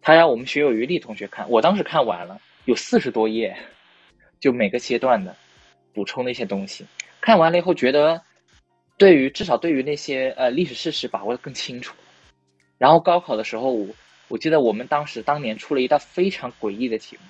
[0.01, 1.49] 他让我们学有余力同学看。
[1.49, 3.57] 我当时看完了，有四十多页，
[4.39, 5.35] 就每个阶段的
[5.93, 6.85] 补充的一些东西。
[7.21, 8.21] 看完了以后，觉得
[8.97, 11.95] 对于至少对于那些呃历史事实把握的更清楚。
[12.77, 13.71] 然后高考的时候。
[13.71, 13.87] 我
[14.29, 17.21] 我记得我们当时当年出了一道非常诡异的题目，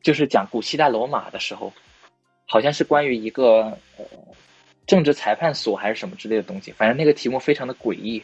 [0.00, 1.72] 就是讲古希腊罗马的时候，
[2.46, 4.04] 好像是关于一个呃
[4.86, 8.22] 政治裁判所还是什么之类的东西，反正那个题目非常的诡异。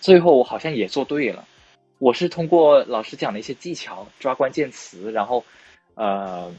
[0.00, 1.46] 最后我好像也做对了，
[1.98, 5.44] 我是通过老师讲的一些技巧抓关键词，然后
[5.96, 6.50] 呃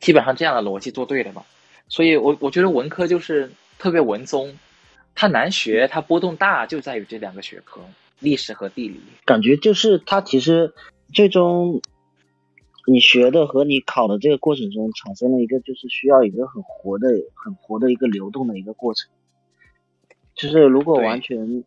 [0.00, 1.44] 基本上这样的逻辑做对了嘛。
[1.88, 4.56] 所以我我觉得文科就是特别文综，
[5.14, 7.80] 它难学，它波动大，就在于这两个学科。
[8.18, 10.72] 历史和地理，感觉就是它其实
[11.12, 11.82] 最终
[12.86, 19.10] 你学的和你考的这个过程中产生了一个，就是需要一个很活的、很活的一个流动的一个过程。
[20.34, 21.62] 就是如果完全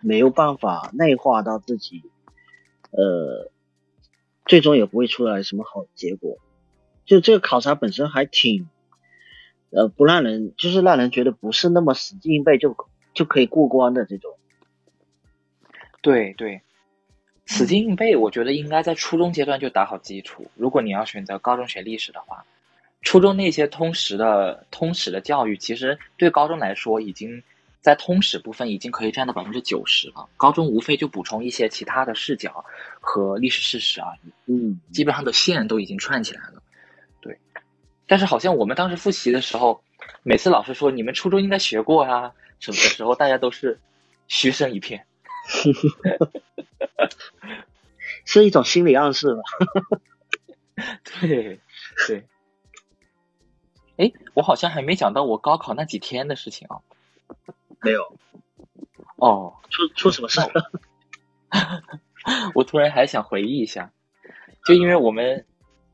[0.00, 2.04] 没有办法内化到自己，
[2.92, 3.50] 呃，
[4.46, 6.38] 最终也不会出来什么好结果。
[7.08, 8.68] 就这个考察本身还挺，
[9.70, 12.76] 呃，不让人就是让人觉得不是那么死记硬背就
[13.14, 14.36] 就可以过关的这种。
[16.02, 16.60] 对对，
[17.46, 20.50] 死记硬背，我觉得应该在初中阶段就打好基础。
[20.54, 22.44] 如果你要选择高中学历史的话，
[23.00, 27.42] 初中那些通识的通史的教育，其实对高中来说，已经
[27.80, 30.28] 在通史部分已经可以占到百分之九十了。
[30.36, 32.66] 高中无非就补充一些其他的视角
[33.00, 34.52] 和历史事实而已。
[34.52, 36.62] 嗯，基本上的线都已经串起来了。
[38.08, 39.84] 对，但是好像我们当时复习的时候，
[40.22, 43.78] 每次老师说你们初中应该学过啊什么的时候，大家都是
[44.26, 45.06] 嘘声一片。
[48.24, 49.42] 是一种心理暗示吧？
[51.20, 51.60] 对
[52.06, 52.26] 对。
[53.96, 56.80] 哎，我好像还没讲到我高考那几天的事情啊。
[57.80, 58.18] 没有。
[59.16, 60.70] 哦，出出什么事了？
[62.54, 63.92] 我突然还想回忆一下，
[64.66, 65.46] 就因为我们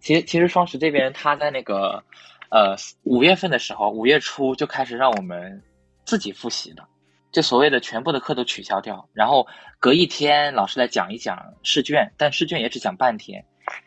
[0.05, 2.05] 其实其实双十这边他在那个
[2.50, 5.62] 呃五月份的时候，五月初就开始让我们
[6.05, 6.86] 自己复习了。
[7.32, 9.46] 就所谓的全部的课都取消掉，然后
[9.80, 13.42] 隔一天老师来讲一讲试卷，但试卷也只讲半天，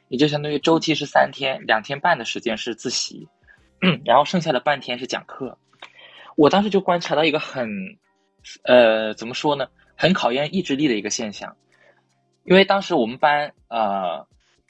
[0.07, 3.29] 也就相当于周期是三天，两天半的时间是自习，
[4.03, 5.55] 然后剩下的半天是讲课。
[6.35, 7.69] 我当时就观察到一个很，
[8.63, 11.55] 呃，怎么说呢，很考验意志力的一个现象，
[12.43, 14.25] 因为当时我们班呃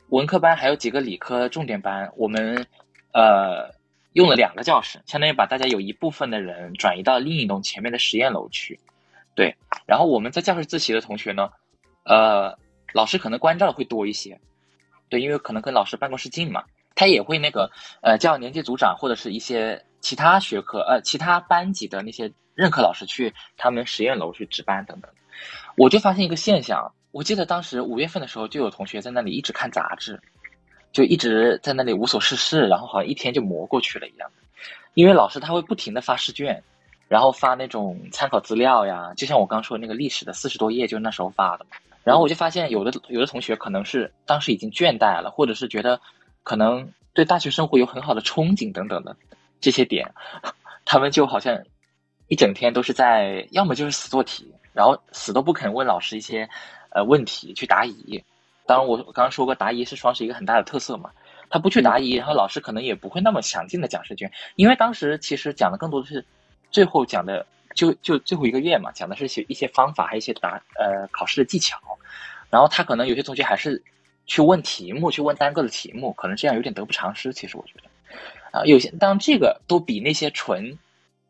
[0.10, 2.66] 文科班还有几个理科重点班，我们
[3.14, 3.76] 呃。
[4.14, 8.80] 用了两个教室，相当于把大家有一部分的人转移到另一栋前面的实验楼去。
[9.36, 9.56] 对，
[9.86, 11.52] 然后我们在教室自习的同学呢，
[12.04, 12.58] 呃，
[12.94, 14.40] 老师可能关照的会多一些。
[15.08, 16.64] 对，因为可能跟老师办公室近嘛，
[16.96, 17.70] 他也会那个
[18.02, 25.12] 呃叫年级组长或者是一些其他学科呃其他班级的那些任课老师去他们实验楼去值班等等。
[25.76, 30.22] 我就发现一个现象，我记得当时五月份的时候就有同学在那里一直看杂志。
[30.94, 34.30] 就一直在那里无所事事，然后好像一天就磨过去了一样。
[34.94, 36.64] 因为老师他会不停的发试卷，
[37.08, 41.72] 然后发那种参考资料呀，就像我刚说的那个历史的四十多页，就是那时候发的嘛。
[42.04, 46.00] 然后我就发现有的有的同学可能是当时已经倦怠了，或者是觉得
[46.44, 49.16] 可能对大学生活有很好的憧憬等等的
[49.60, 50.10] 这些点，
[50.86, 51.60] 他们就好像
[52.28, 56.50] 一整天都是在要么就是死做题，然后死都不肯问老师一些
[56.90, 58.24] 呃问题去答疑。
[58.66, 61.10] 当然，我刚刚说过，答疑是双十一个很大的特色嘛。
[61.50, 66.26] 他不去答疑，然后老师可能也不会那么详尽的讲试卷，因为当时其实讲的更多的是
[66.70, 71.80] 最后讲的，就就最后一个月嘛，讲的是一些一些方法，还有一些答呃考试的技巧。
[72.50, 73.82] 然后他可能有些同学还是
[74.26, 77.32] 去问题目，去问单个的题目，可能这样有点得不偿失。
[77.32, 80.78] 其实我觉得，啊，有些当然这个都比那些纯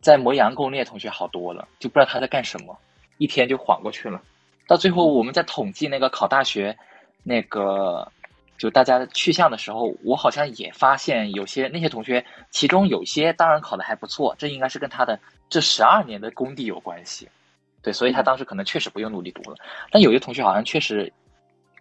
[0.01, 2.75] 在磨洋工那些同学好多了，就不知道他在干什么，
[3.19, 4.19] 一天就晃过去了。
[4.67, 6.77] 到最后我们在统计那个考大学
[7.23, 8.11] 那个
[8.57, 17.29] 就大家去向的时候，我好像也发现有些那些同学，其中有些当然考的还不错，这应该是跟他的这十二年的功底有关系。
[17.83, 19.57] 对，所以他当时可能确实不用努力读了，
[19.91, 21.13] 但有些同学好像确实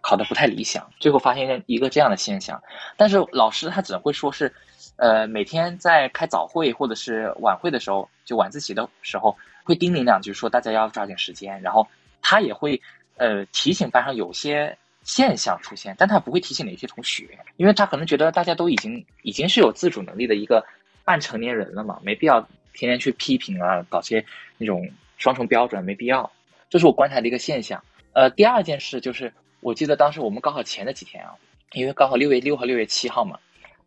[0.01, 2.61] 考的不太理想，最后发现一个这样的现象。
[2.95, 4.53] 但是老师他只会说是，
[4.97, 11.59] 呃，每天在开早会或者是晚会的时候，就晚自习的时候，会叮咛两句，说大家要抓紧时间。
[11.61, 11.85] 然后
[12.21, 12.81] 他也会
[13.17, 20.65] 呃提醒班上有些现象出现，但他不会提醒哪些同学，因为他可能觉得大家都已经已经是有自主能力的一个
[21.03, 22.41] 半成年人了嘛，没必要
[22.73, 24.25] 天天去批评啊，搞些
[24.57, 24.89] 那种。
[25.19, 26.31] 双重标准没必要，
[26.69, 27.83] 这是我观察的一个现象。
[28.13, 31.33] 呃，第二件事就是，我记得当时我们高考前的几天啊，
[31.71, 33.39] 因为高考六月六号、六月七号嘛，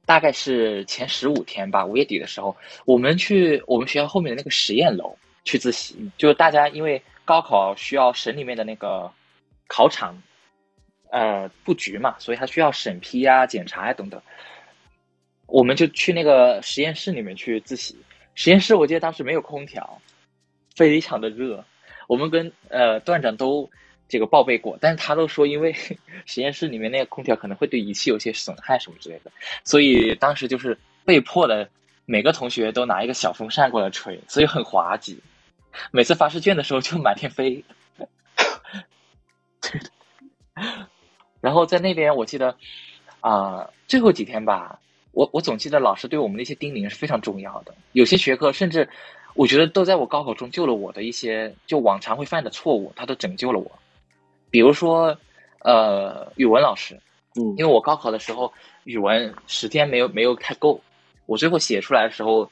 [0.05, 7.01] 大概是前十五天吧，五月底的时候，我们去我们学校后面的那个实验楼去自习，就大家因为
[7.31, 9.09] 高考需要省里面的那个
[9.69, 10.21] 考场，
[11.13, 14.21] 呃，布局嘛，所以他需要审批啊、检查啊等等，
[15.47, 17.97] 我们就去那个实验室里面去自习。
[18.35, 20.01] 实验室我记得当时没有空调。
[20.75, 21.65] 非常的热，
[22.09, 23.69] 我们跟呃段长都
[24.09, 25.73] 这个报备过，但是他都说因为
[26.27, 29.31] 实验室里面那个空调可能会对仪器有些损害什么之类的，
[29.63, 31.69] 所以当时就是被迫的，
[32.07, 35.21] 每个同学都拿一个小风扇过来吹，所以很滑稽。
[35.93, 37.65] 每次发试卷的时候就满天飞。
[39.61, 39.91] 对的
[41.41, 42.57] 然后在那边我记得
[43.21, 44.79] 啊最后几天吧，
[45.13, 48.89] 我我总记得老师对我们那些叮咛是非常重要的，有些学科甚至。
[49.35, 53.71] 我觉得都在我高考中救了我的一些就往常会犯的错误，他都拯救了我。
[54.51, 55.17] 比如说，
[55.61, 56.99] 呃，语文老师，
[57.37, 58.53] 嗯，因为我高考的时候
[58.83, 60.81] 语文时间没有没有太够，
[61.27, 62.51] 我最后写出来的时候，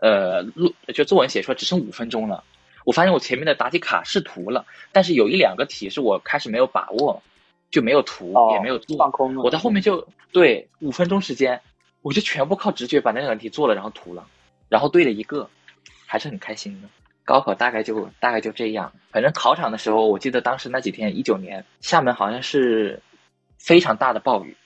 [0.00, 2.42] 呃，录就作文写出来只剩五分钟了。
[2.86, 7.22] 我发现我前面的答题卡是涂了，但是有一两个题是我开始没有把握，
[7.70, 9.42] 就没有涂也没有做，放空了。
[9.42, 11.60] 我在后面就对五分钟时间，
[12.00, 14.26] 我就全部靠直觉把那两个题做了，然后涂了，
[14.70, 15.50] 然后对了一个。
[16.08, 16.88] 还是很开心的，
[17.24, 18.92] 高考大概就大概就这样。
[19.10, 23.02] 反正考场的时候，我记得当时那几天，一九年厦门好像是
[23.58, 24.56] 非常大的暴雨。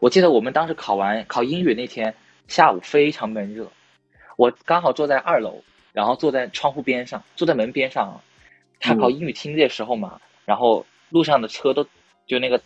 [0.00, 2.14] 我记得我们当时考完考英语那天
[2.46, 3.72] 下午非常闷热，
[4.36, 8.20] 我刚好坐在二楼，然后坐在窗户边上，坐在门边上。
[8.80, 11.84] 他考英语听力的时候嘛，然后路上的车都
[12.26, 12.62] 就那个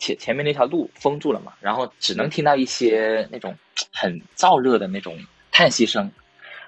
[0.00, 3.56] 前前面那条路封住了嘛，然后只能听到一些那种
[3.94, 5.16] 很燥热的那种
[5.52, 6.10] 叹息声。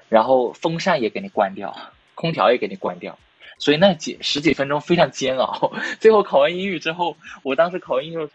[0.08, 1.76] 然后风扇也给你关掉，
[2.14, 3.18] 空调也给你关掉，
[3.58, 5.72] 所以那几十几分钟非常煎熬。
[6.00, 8.28] 最后考完英语之后，我当时考完英语，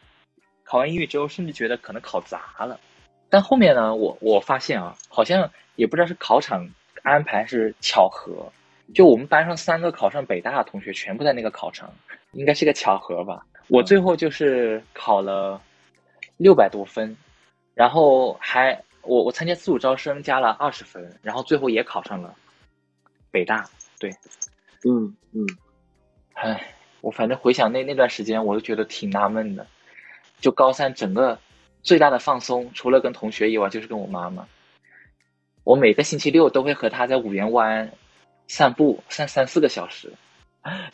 [0.66, 2.80] 考完英语之后，甚至觉得可能考砸了。
[3.30, 6.70] 但后面呢，我我发现啊，好像也不知道是考场
[7.04, 8.52] 安排是巧合，
[8.94, 11.94] 就我们班上三个考上北大的同学全部在那个考场，
[12.32, 13.46] 应该是个巧合吧。
[13.68, 15.62] 我最后就是考了
[16.38, 17.16] 六百多分，
[17.76, 18.84] 然后还。
[19.06, 22.34] 我我参加自主招生加了二十分，然后最后也考上了
[23.32, 23.70] 北大。
[24.00, 24.10] 对，
[24.86, 25.46] 嗯嗯，
[26.36, 29.68] 唉，我反正回想那那段时间，我都觉得挺纳闷的。
[30.40, 31.38] 就高三整个
[31.82, 34.48] 最大的放松，除了跟同学以外，就是跟我妈妈。
[35.64, 37.92] 我每个星期六都会和他在五缘湾
[38.48, 40.14] 散步，散三四个小时，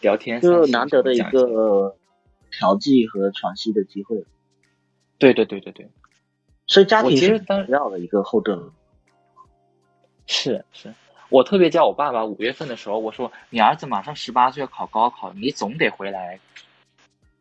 [0.02, 1.96] 聊天，就难得的一个
[2.52, 4.24] 调剂和喘息的机会。
[5.18, 5.90] 对对对对对。
[6.68, 8.72] 所以家庭是重要的一个后盾。
[10.28, 10.94] 是是，
[11.30, 16.40] 我特别叫我爸爸五月份的时候，我说你儿子马上十八岁要考高考，你总得回来，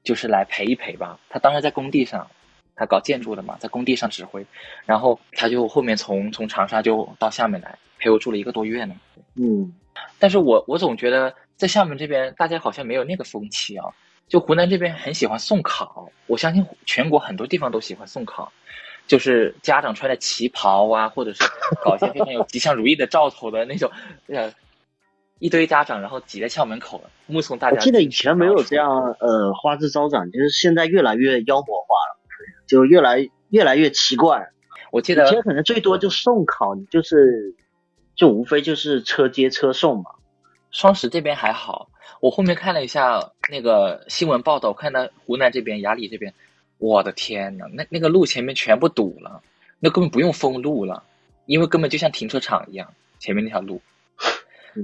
[0.03, 1.21] 就是来陪一陪吧。
[1.29, 2.31] 他当时在工地上，
[2.79, 4.47] 他搞建筑的嘛，在工地上指挥，
[4.87, 8.95] 然后他就后面从从长沙就到厦门来陪我住了一个多月呢。
[9.35, 9.75] 嗯，
[10.19, 13.87] 但是我我总觉得在厦门这边，大家好像没有那个风气啊。
[14.29, 18.53] 就湖南这边很喜欢送考，我相信全国很多地方都喜欢送考。
[19.07, 21.43] 就是家长穿的旗袍啊，或者是
[21.83, 23.91] 搞一些非常有吉祥如意的兆头的那种，
[24.27, 24.53] 呃，
[25.39, 27.77] 一堆家长然后挤在校门口了，目送大家。
[27.77, 32.18] 我记得以前没有这样，呃，花枝招展，就是现在越来越妖魔化了，
[32.69, 34.51] 就越来越来越奇怪。
[34.93, 37.57] 我记得以前可能最多就送考，就是
[38.15, 40.13] 就无非就是车接车送嘛。
[40.71, 41.91] 双十这边还好，
[42.21, 46.33] 我后面看了一下那个新闻报道，我看到湖南这边雅礼这边。
[46.81, 49.43] 我的天呐，那那个路前面全部堵了，
[49.81, 51.03] 那根本不用封路了，
[51.45, 53.83] 因为根本就像停车场一样，前面那条路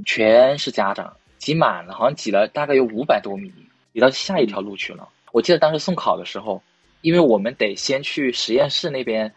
[0.04, 3.52] 全是家长挤满了，好像挤了大概有五百多米，
[3.92, 5.08] 挤到下一条路去了。
[5.30, 6.60] 我记得当时送考的时候，
[7.04, 9.30] 因为我们得先去实验室那边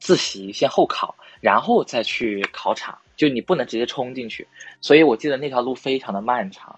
[0.00, 4.48] 自习，先候考，然后再去考场，就你不能直接冲进去。
[4.80, 6.76] 所以我记得那条路非常的漫长，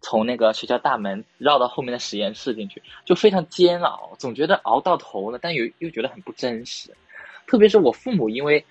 [0.00, 6.90] 从那个学校大门绕到后面的实验室进去，就非常煎熬，总觉得熬到头了，但又又觉得很不真实。
[7.46, 8.64] 特别是我父母，因为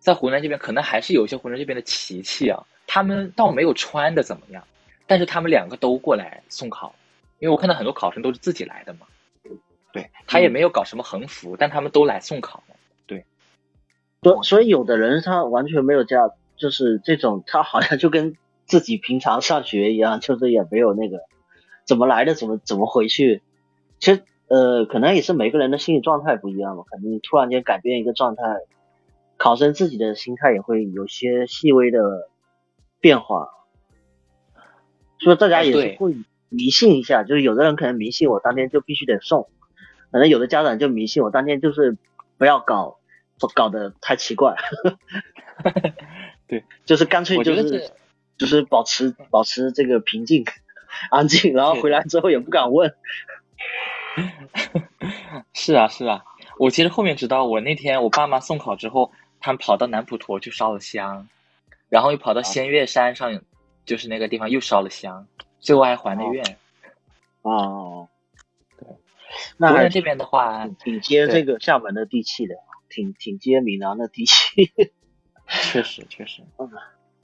[0.00, 4.66] 在湖南这边，可能还是有一些湖南这边的奇气啊，他们倒没有穿的怎么样，
[5.06, 6.92] 但是他们两个都过来送考。
[7.38, 9.06] 因为我看到很多考生都是自己来的嘛，
[9.92, 12.76] 对他也没有搞什么横幅，但他们都来送考了，
[13.06, 13.24] 对，
[14.22, 18.36] 所所以有的人他完全没有这样，就是这种他好像就跟
[18.66, 21.20] 自己平常上学一样，就是也没有那个
[21.84, 23.42] 怎么来的怎么怎么回去，
[23.98, 28.42] 其实呃可能也是每个人的心理状态不一样嘛，可能突然间改变一个状态，
[29.36, 32.30] 考生自己的心态也会有些细微的
[33.00, 33.48] 变化，
[35.18, 36.16] 所以大家也是会。
[36.54, 39.48] 迷信一下，就是有的人可能迷信我当天就必须得送，
[40.12, 41.96] 可能有的家长就迷信我当天就是
[42.38, 42.98] 不要搞，
[43.54, 44.54] 搞得太奇怪。
[46.46, 47.90] 对， 就是干脆就是
[48.36, 50.44] 就是保持保持这个平静
[51.10, 52.94] 安静，然后回来之后也不敢问。
[55.54, 56.24] 是啊是啊，
[56.58, 59.10] 我其实后面知道，我那天我爸妈送考之后，
[59.40, 61.28] 他们跑到南普陀去烧了香，
[61.88, 63.40] 然后又跑到仙岳山上，
[63.86, 65.26] 就是那个地方又烧了香。
[65.60, 66.58] 最后还还的愿，
[67.42, 68.08] 哦，
[69.58, 72.54] 对，那这边的话挺接这个厦门的地气的，
[72.88, 74.72] 挺挺接闽南的地气，
[75.48, 76.42] 确 实确实。
[76.58, 76.70] 嗯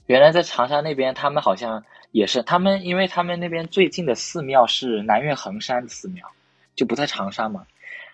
[0.06, 6.26] 原来在长沙那边，他们好像也是，他们因为他们那边最近的寺庙是南岳衡山的寺庙，
[6.74, 7.66] 就不在长沙嘛，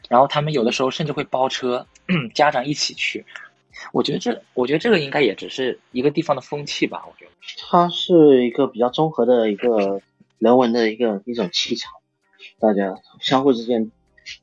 [0.09, 1.87] 然后他们有的时候甚至会包车，
[2.35, 3.25] 家长一起去。
[3.93, 7.05] 我觉得这，我觉得这个应该也只是一个地方的风气吧。
[7.07, 7.31] 我觉得
[7.71, 10.01] 它是一个比较综合的一个。
[10.39, 11.93] 人文的一个一种气场，
[12.61, 13.91] 大家相互之间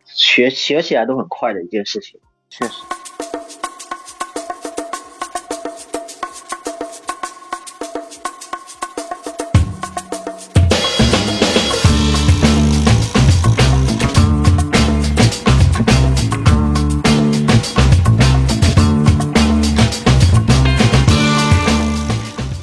[0.05, 2.73] 学学起来都很快的一件事情，确实。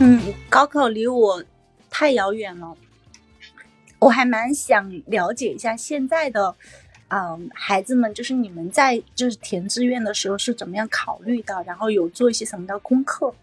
[0.01, 1.43] 嗯，高考离我
[1.91, 2.77] 太遥远了。
[4.01, 6.55] 我还蛮想了解一下现在的，
[7.09, 13.35] 嗯，孩子们，就是你们在就是填志愿的时候是怎么样考虑的，然后有做一些什么的功课？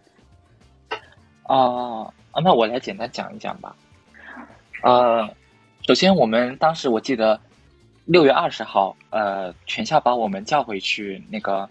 [1.44, 3.76] 啊啊，那我来简单讲一讲吧。
[4.82, 5.30] 呃，
[5.86, 7.40] 首先我们当时我记得
[8.06, 11.70] 六月二十号，呃，全校把我们叫回去，那个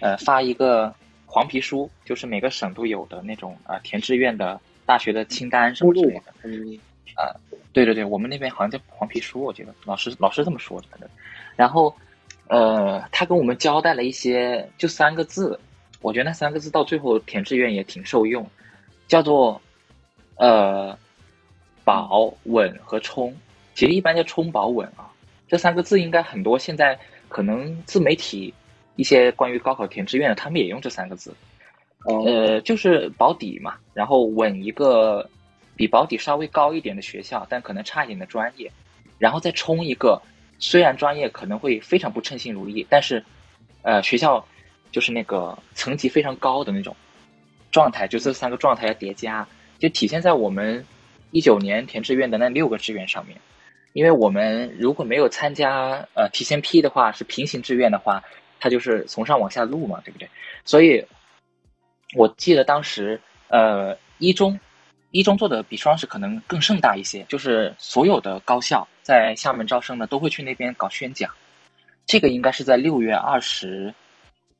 [0.00, 0.92] 呃发一个
[1.26, 6.76] 黄皮书，就是每个省都有的那种呃填志愿的大学的清单什么之类的，嗯，
[7.14, 7.30] 啊。
[7.76, 11.10] 对对对，我们那边好像叫黄皮书，我记得老师老师这么说的。
[11.56, 11.94] 然后，
[12.48, 15.60] 呃，他跟我们交代了一些，就三个字，
[16.00, 18.48] 我觉得那三个字到最后填志愿也挺受用，
[19.08, 19.60] 叫做
[20.36, 20.98] 呃
[21.84, 23.36] 保稳和冲。
[23.74, 25.12] 其实一般叫冲保稳啊，
[25.46, 26.98] 这三个字应该很多现在
[27.28, 28.54] 可能自媒体
[28.94, 31.34] 一些关于高考填志愿的，他们也用这三个字，
[32.06, 35.28] 呃，就是保底嘛，然后稳一个。
[35.76, 38.72] 比保底稍微高一点的学校，但可能差一点的专业，
[39.18, 40.22] 然后再冲一个，
[40.58, 43.22] 虽然专业可能会非常不称心如意，但是，
[43.82, 44.46] 呃，学校
[44.90, 46.96] 就是那个层级非常高的那种
[47.70, 49.46] 状态，就这三个状态要叠加，
[49.78, 50.82] 就体现在我们
[51.30, 53.36] 一九年填志愿的那六个志愿上面。
[53.92, 58.24] 因为我们如果没有参加呃提前批的话，是平行志愿的话，
[58.60, 60.28] 它就是从上往下录嘛，对不对？
[60.64, 61.04] 所以
[62.14, 64.58] 我记得当时呃一中。
[65.16, 71.32] 一中做的比双十可能更盛大一些，就是所有的高校在厦门招生的都会去那边搞宣讲。
[72.04, 73.94] 这个应该是在六月二十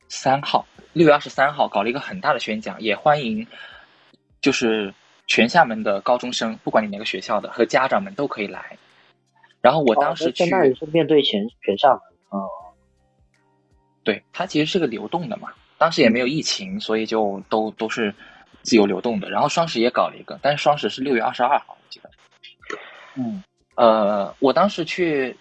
[0.09, 3.47] 三号，六月二十三号搞了一个很大的宣讲，也欢迎
[4.41, 4.95] 就是
[5.27, 8.79] 全厦门的高中生，不管你哪个学校的和家长们都可以来。
[9.61, 12.01] 然后我当时去，是面对全全厦门。
[12.31, 12.49] 哦，
[14.05, 18.15] 对，它其实是个流动的嘛，当时也没有疫情，所以就都都是。
[18.67, 22.11] 自由流动的，然后双十也搞了一个，但是双十是六月二十二号，我记得。
[23.15, 23.43] 嗯，
[23.77, 25.37] 呃，我当时去，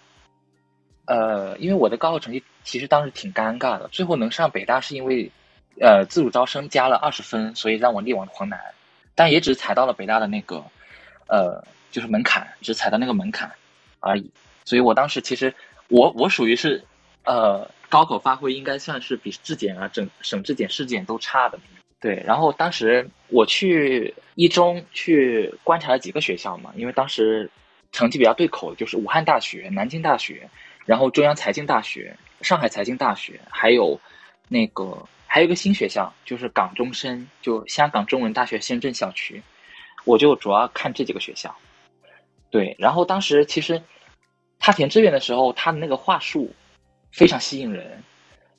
[1.06, 5.28] 呃，因为我的高考成绩其实当时挺尴尬的，最后能上北大是因为，
[5.80, 8.60] 呃，自主招生加了二十分，所以让我力挽狂澜，
[9.16, 10.62] 但也只踩到了北大的那个，
[11.26, 13.50] 呃，就是门槛，只踩到那个门槛
[13.98, 14.30] 而已。
[14.64, 15.52] 所以我当时其实
[15.88, 16.84] 我我属于是，
[17.24, 21.58] 呃，高考发挥应该算是比质检啊、整省质检、市检都差的。
[22.00, 27.50] 对，然后当时我去一中去观察了几个学校嘛，因为当时
[27.90, 30.48] 成绩比较对口的，就是武汉大学、南京大学，
[30.84, 33.98] 然后中央财经大学、上海财经大学，还有
[34.48, 39.42] 那个还有一个新学校，就是港中深，就香港中文大学深圳校区。
[40.04, 41.56] 我就主要看这几个学校。
[42.50, 43.82] 对，然后当时其实
[44.58, 46.54] 他填志愿的时候，他的那个话术
[47.10, 48.02] 非常吸引人，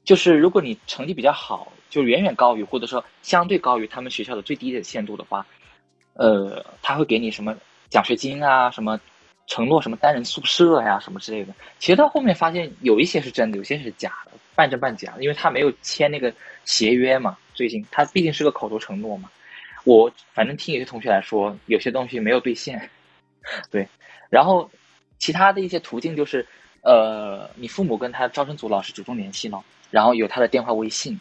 [0.08, 5.46] 就是如果你成绩比较好，就远远高于或者说相对高于他们学校的最低的限度的话，
[6.14, 7.54] 呃，他会给你什么
[7.90, 8.98] 奖学金啊，什么
[9.48, 11.54] 承诺什么单人宿舍呀，什么之类的。
[11.78, 16.34] 其实到后面发现有一些是真的，有些是假的，半真半假，因为他没有签那个
[16.64, 17.38] 协约嘛。
[17.54, 19.30] 最近他毕竟是个口头承诺嘛。
[19.84, 22.90] 我反正听有些同学来说，有些东西没有兑现。
[23.70, 23.86] 对，
[24.30, 24.72] 然后
[25.20, 26.48] 其他的一些途径就是，
[26.82, 31.20] 呃，你父母跟他招生组老师主动联系了，然后有他的电话、微信，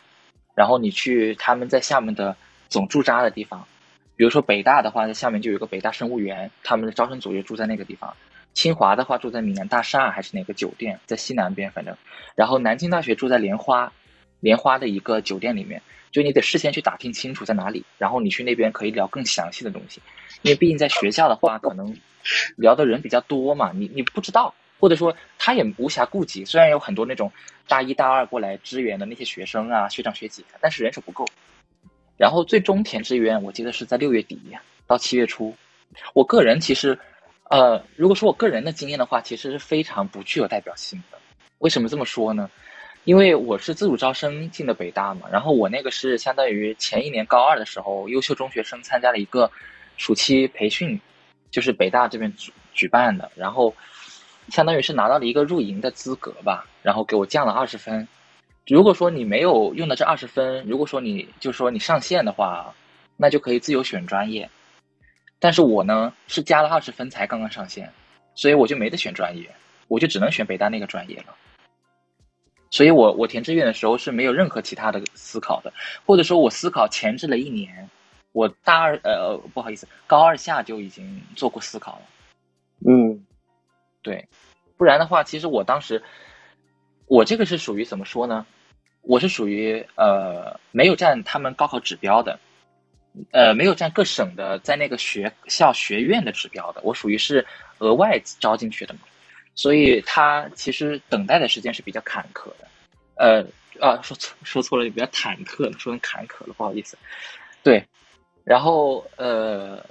[0.54, 2.36] 然后你去他们在厦门的
[2.68, 3.66] 总驻扎的地方，
[4.16, 8.10] 比如说北大的话，在厦门就有个北大生物园，他们的招生组就住在那个地方；
[8.54, 11.96] 清华的话住在闽南大厦还是哪个酒店，在西南边，反正，
[12.34, 13.92] 然后南京大学住在莲花，
[14.40, 20.00] 莲花的一个酒店里面，就你得事先去打听清楚在哪里，然后你去那边可以聊更详细的东西，
[20.42, 21.96] 因为毕竟在学校的话可能。
[22.56, 26.44] 聊的人比较多嘛，你你不知道，或者说他也无暇顾及。
[26.44, 27.30] 虽然有很多那种
[27.68, 31.24] 大一大二过来支援的那些学生啊、学长学姐，但是人手不够。
[32.16, 34.40] 然后最终填志愿，我记得是在六月底
[34.86, 35.54] 到七月初。
[36.14, 36.98] 我个人其实，
[37.50, 41.18] 呃，如果说我个人的经验的话，其实是非常不具有代表性的。
[41.58, 42.50] 为什么这么说呢？
[43.04, 49.50] 因为我是自主招生进的北大嘛，然后我那个是相当于前一年高二的时候，优秀中学生参加了一个
[49.96, 51.00] 暑期培训。
[51.48, 53.72] 就是北大这边举举办的，然后
[54.48, 58.06] 相当于是拿到了一个入营的资格吧，然后给我降了二十分。
[58.66, 62.74] 如果说你没有用的这二十分，如果说你就说你上线的话，
[63.16, 64.48] 那就可以自由选专业。
[65.38, 67.92] 但是我呢是加了二十分才刚刚上线，
[68.34, 69.48] 所以我就没得选专业，
[69.88, 71.34] 我就只能选北大那个专业了。
[72.70, 75.72] 所以我我填志愿的时候是没有任何其他的思考的，
[76.04, 77.88] 或者说我思考前置了一年。
[78.32, 82.02] 我大二呃不好意思，高二下就已经做过思考了。
[82.86, 83.24] 嗯，
[84.06, 84.24] 对，
[84.76, 86.00] 不然的话，其实我当时
[87.08, 88.46] 我这个是属于怎么说呢？
[89.02, 92.38] 我是属于呃没有占他们高考指标的，
[93.32, 97.44] 呃没有占各省的在那个学校学院的指标的，我属于是
[97.78, 99.00] 额外招进去的嘛。
[99.56, 102.68] 所以他其实等待的时间是比较坎坷的。
[103.16, 103.44] 呃
[103.80, 106.96] 啊说错说错了，比较忐忑，说成坎坷了，不好意思。
[107.64, 107.84] 对。
[108.44, 109.84] 然后，呃，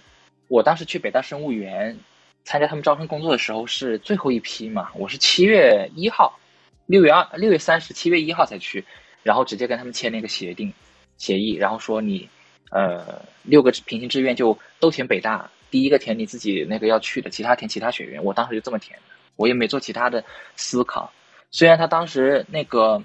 [0.48, 2.00] 我当时去北大生物园
[2.46, 6.40] 参加他们招生工作的时候是最后一批嘛，我是七月一号，
[6.86, 8.86] 六月二、六月三十、七月一号才去，
[9.24, 10.72] 然后直接跟他们签那个协定
[11.18, 12.30] 协议，然后说你，
[12.72, 18.24] 呃，六个平行志愿就都填北大，第一个填你自己那个要去的，其他填其他学院。
[18.24, 18.98] 我当时就这么填，
[19.36, 20.24] 我也没做其他的
[20.56, 21.12] 思考。
[21.52, 23.02] 虽然他当时那个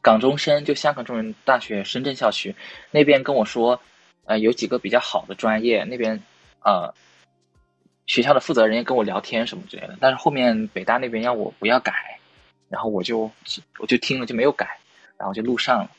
[0.00, 2.54] 港中深就香港中文大学深圳校区
[2.90, 3.80] 那边跟我说。
[4.28, 6.20] 呃，有几个比较好的专业，那边
[6.64, 6.92] 呃
[8.06, 11.92] 学校的负责人也跟我聊天什么之类的，但是后面北大那边要我不要改，
[12.68, 13.30] 然后我就
[13.78, 14.78] 我就听了就没有改，
[15.18, 15.90] 然后就录上了。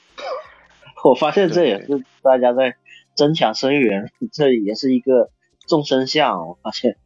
[1.03, 2.75] 我发现这也是大家在
[3.15, 5.29] 争抢生源，这也是一个
[5.67, 6.47] 众生相。
[6.47, 6.97] 我发现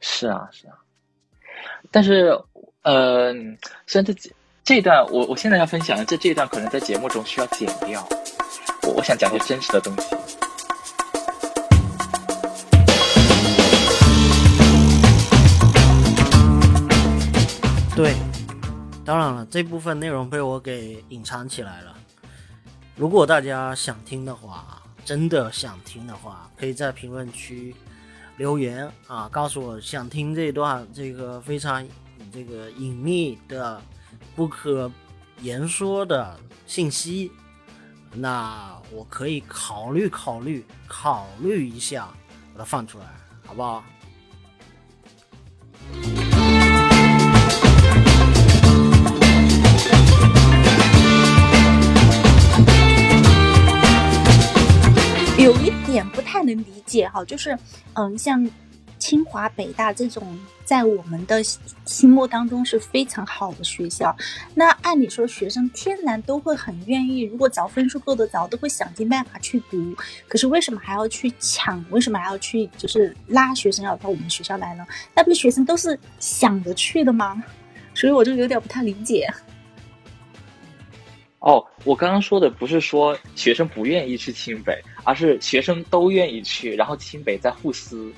[0.00, 0.78] 是啊是啊，
[1.90, 2.38] 但是
[2.82, 3.32] 呃，
[3.86, 4.14] 虽然这
[4.64, 8.06] 这一段我我现在要分享的这这一段可能在节目中需要剪掉。
[8.94, 10.25] 我想讲些真实的东西。
[17.96, 18.14] 对，
[19.06, 21.96] 当然了，这部分内容被我给隐藏起来了。
[22.94, 27.74] 如果大家想听的话，真的想听的话，可以在评论区
[28.36, 31.88] 留言啊，告诉我想听这段这个非常
[32.30, 33.80] 这个隐秘的、
[34.34, 34.92] 不可
[35.40, 37.32] 言说的信息。
[38.12, 42.08] 那我可以考虑考虑考虑一下，
[42.52, 43.06] 把它放出来，
[43.46, 43.82] 好不好？
[55.46, 57.56] 有一点不太能理解哈，就是
[57.94, 58.50] 嗯，像。
[58.98, 61.40] 清华、北大这种在我们的
[61.84, 64.16] 心目当中是非常好的学校，
[64.54, 69.94] 那按理说学生天然都会很愿意，如果找分数够得着，都会想尽办法去读。
[70.26, 71.84] 可是为什么还要去抢？
[71.90, 74.84] 为什么还要去就是拉学生要到我们学校来呢？
[75.14, 77.40] 那不是学生都是想着去的吗？
[77.94, 79.32] 所以我就有点不太理解。
[81.38, 88.12] 哦，我刚刚说的不是说学生不愿意去清北，而是学生都愿意去，然后清北在互撕。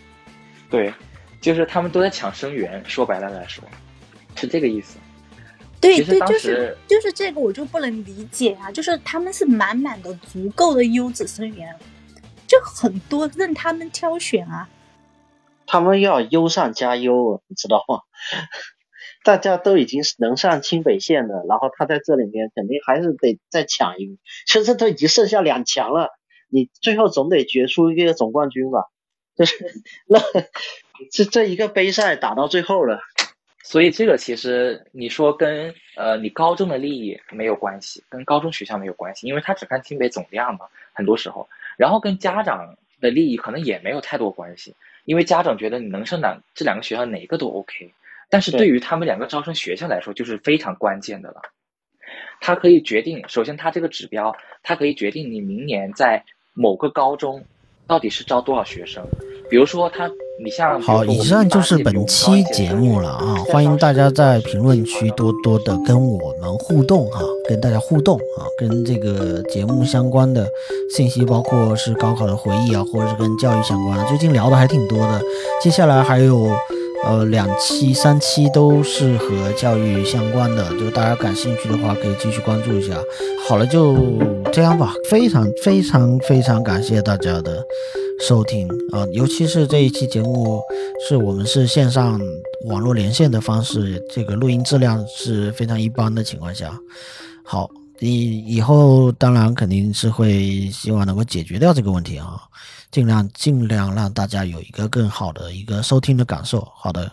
[0.71, 0.93] 对，
[1.41, 2.83] 就是他们都在抢生源。
[2.87, 3.63] 说白了来说，
[4.37, 4.99] 是这个意思。
[5.81, 8.71] 对对，其实当就是时就是这个，我就不能理解啊！
[8.73, 11.75] 就是他们是满满的足够的优质生源，
[12.47, 14.69] 就很多任他们挑选啊。
[15.67, 18.01] 他们要优上加优，你知道吗？
[19.25, 24.17] 大家都已经能上清北线了，然后他在这里面肯定还是得再抢一个，
[24.47, 26.11] 甚至都已经剩下两强了，
[26.49, 28.85] 你最后总得决出一个总冠军吧？
[29.37, 29.55] 就是
[30.07, 30.19] 那
[31.13, 33.01] 这这一个杯赛打到最后了，
[33.63, 47.95] 所以这个其实你说跟呃你高中的利益没有关系，跟高中学校没有关系，因为他只看清北总量嘛，很多时候，然后跟家长的利益可能也没有太多关系，因为家长觉得你能上哪这两个学校哪一个都 OK，
[48.31, 51.37] 但是对对于他们两个招生学校来说就是非常关键的了，
[52.41, 56.25] 它可以决定，首先它这个指标，它可以决定你明年在
[56.55, 57.43] 某个高中
[57.87, 59.03] 到底是招多少学生，
[59.49, 60.11] 比如说他，
[60.45, 63.37] 你像好，以上就是本期节目了啊！
[63.47, 70.47] 欢迎大家在评论区多多的跟我们互动啊，跟大家互动啊，跟这个节目相关的
[70.91, 75.23] 信息，包括是高考的回忆啊，或者是跟教育相关的，最近聊的还挺多的。
[75.63, 76.55] 接下来还有
[77.05, 82.99] 呃两期、三期都是和教育相关的，就大家感兴趣的话，可以继续关注一下。
[83.49, 83.97] 好了，就
[84.53, 87.65] 这样吧，非常非常非常感谢大家的。
[88.21, 90.61] 收听啊、尤其是这一期节目
[91.09, 92.21] 是我们是线上
[92.67, 96.77] 网络连线的方式，这个录音质量是非常一般的情况下，
[97.45, 97.71] 好，
[98.01, 102.41] 以以后当然肯定是会希望能够解决掉这个问题啊，
[102.91, 106.61] 尽量尽量让大家有一个更好的一个收听的感受。
[106.75, 107.13] 好的，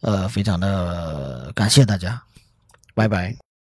[0.00, 2.22] 呃，非常的感谢大家，
[2.94, 3.51] 拜拜。